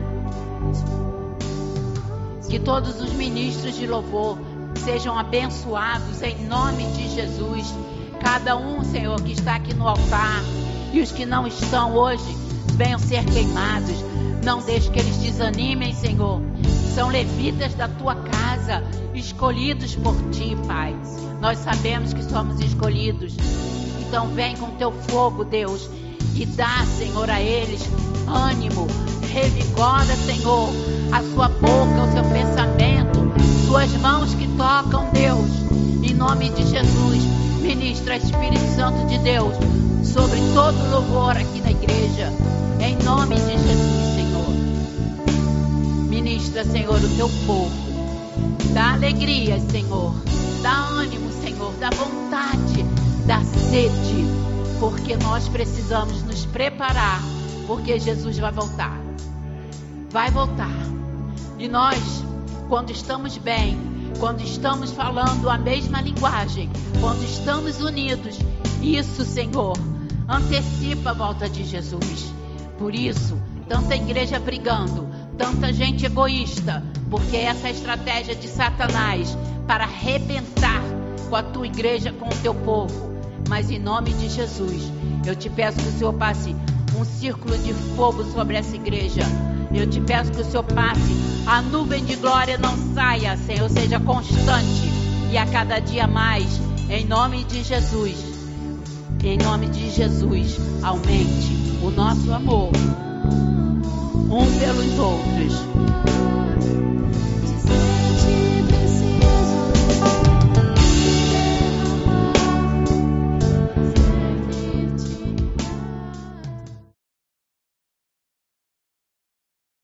Que 2.48 2.58
todos 2.58 3.00
os 3.00 3.12
ministros 3.12 3.76
de 3.76 3.86
louvor 3.86 4.38
sejam 4.74 5.16
abençoados 5.16 6.20
em 6.22 6.46
nome 6.46 6.84
de 6.92 7.08
Jesus. 7.08 7.72
Cada 8.20 8.56
um, 8.56 8.82
Senhor, 8.82 9.22
que 9.22 9.32
está 9.32 9.54
aqui 9.54 9.72
no 9.72 9.86
altar 9.86 10.42
e 10.92 11.00
os 11.00 11.12
que 11.12 11.24
não 11.24 11.46
estão 11.46 11.94
hoje, 11.94 12.36
venham 12.74 12.98
ser 12.98 13.24
queimados. 13.24 14.02
Não 14.44 14.62
deixe 14.62 14.90
que 14.90 14.98
eles 14.98 15.16
desanimem, 15.18 15.94
Senhor 15.94 16.40
são 16.98 17.10
levitas 17.10 17.74
da 17.74 17.86
tua 17.86 18.16
casa, 18.16 18.82
escolhidos 19.14 19.94
por 19.94 20.16
ti, 20.32 20.58
Pai. 20.66 20.96
Nós 21.40 21.58
sabemos 21.58 22.12
que 22.12 22.24
somos 22.24 22.58
escolhidos. 22.58 23.36
Então 24.00 24.26
vem 24.34 24.56
com 24.56 24.70
teu 24.70 24.90
fogo, 25.08 25.44
Deus, 25.44 25.88
e 26.34 26.44
dá, 26.44 26.84
Senhor, 26.98 27.30
a 27.30 27.40
eles 27.40 27.88
ânimo. 28.26 28.88
Revigora, 29.30 30.16
Senhor, 30.16 30.70
a 31.12 31.22
sua 31.22 31.48
boca, 31.48 32.02
o 32.02 32.12
seu 32.12 32.24
pensamento, 32.32 33.32
suas 33.68 33.92
mãos 33.98 34.34
que 34.34 34.48
tocam, 34.56 35.08
Deus. 35.12 35.50
Em 36.02 36.14
nome 36.14 36.50
de 36.50 36.66
Jesus, 36.66 37.22
ministra 37.62 38.16
Espírito 38.16 38.74
Santo 38.74 39.06
de 39.06 39.18
Deus 39.18 39.54
sobre 40.02 40.40
todo 40.52 40.90
louvor 40.90 41.36
aqui 41.36 41.60
na 41.60 41.70
igreja. 41.70 42.32
Em 42.80 42.96
nome 43.04 43.36
de 43.36 43.52
Jesus. 43.52 44.17
Ministra, 46.20 46.64
Senhor, 46.64 46.96
o 46.96 47.16
teu 47.16 47.28
povo. 47.46 47.70
Dá 48.74 48.94
alegria, 48.94 49.60
Senhor. 49.70 50.12
Dá 50.60 50.88
ânimo, 50.88 51.30
Senhor. 51.30 51.72
Dá 51.74 51.90
vontade. 51.90 52.82
Dá 53.24 53.40
sede. 53.44 54.26
Porque 54.80 55.16
nós 55.16 55.48
precisamos 55.48 56.24
nos 56.24 56.44
preparar. 56.44 57.22
Porque 57.68 58.00
Jesus 58.00 58.36
vai 58.36 58.50
voltar. 58.50 59.00
Vai 60.10 60.28
voltar. 60.32 60.76
E 61.56 61.68
nós, 61.68 62.24
quando 62.68 62.90
estamos 62.90 63.38
bem, 63.38 63.78
quando 64.18 64.40
estamos 64.40 64.90
falando 64.90 65.48
a 65.48 65.56
mesma 65.56 66.00
linguagem, 66.00 66.68
quando 67.00 67.22
estamos 67.22 67.80
unidos, 67.80 68.40
isso, 68.82 69.24
Senhor, 69.24 69.78
antecipa 70.28 71.10
a 71.10 71.14
volta 71.14 71.48
de 71.48 71.62
Jesus. 71.64 72.34
Por 72.76 72.92
isso, 72.92 73.40
tanta 73.68 73.94
igreja 73.94 74.40
brigando, 74.40 75.06
tanta 75.38 75.72
gente 75.72 76.04
egoísta, 76.04 76.84
porque 77.08 77.36
essa 77.36 77.68
é 77.68 77.70
a 77.70 77.72
estratégia 77.72 78.34
de 78.34 78.48
Satanás 78.48 79.38
para 79.66 79.84
arrebentar 79.84 80.82
com 81.30 81.36
a 81.36 81.42
tua 81.42 81.66
igreja, 81.66 82.12
com 82.12 82.26
o 82.26 82.42
teu 82.42 82.52
povo. 82.52 83.16
Mas 83.48 83.70
em 83.70 83.78
nome 83.78 84.12
de 84.12 84.28
Jesus, 84.28 84.92
eu 85.24 85.36
te 85.36 85.48
peço 85.48 85.78
que 85.78 85.88
o 85.88 85.92
Senhor 85.92 86.12
passe 86.14 86.54
um 86.98 87.04
círculo 87.04 87.56
de 87.58 87.72
fogo 87.94 88.24
sobre 88.24 88.56
essa 88.56 88.74
igreja. 88.74 89.22
Eu 89.72 89.88
te 89.88 90.00
peço 90.00 90.32
que 90.32 90.40
o 90.40 90.44
Senhor 90.44 90.64
passe, 90.64 91.14
a 91.46 91.62
nuvem 91.62 92.04
de 92.04 92.16
glória 92.16 92.58
não 92.58 92.76
saia, 92.94 93.36
Senhor, 93.36 93.70
seja 93.70 94.00
constante 94.00 94.90
e 95.30 95.38
a 95.38 95.46
cada 95.46 95.78
dia 95.78 96.06
mais, 96.06 96.60
em 96.90 97.04
nome 97.04 97.44
de 97.44 97.62
Jesus. 97.62 98.16
Em 99.22 99.36
nome 99.36 99.66
de 99.66 99.90
Jesus, 99.90 100.58
aumente 100.82 101.78
o 101.82 101.90
nosso 101.90 102.32
amor 102.32 102.70
um 104.30 104.58
pelos 104.58 104.98
outros. 104.98 106.87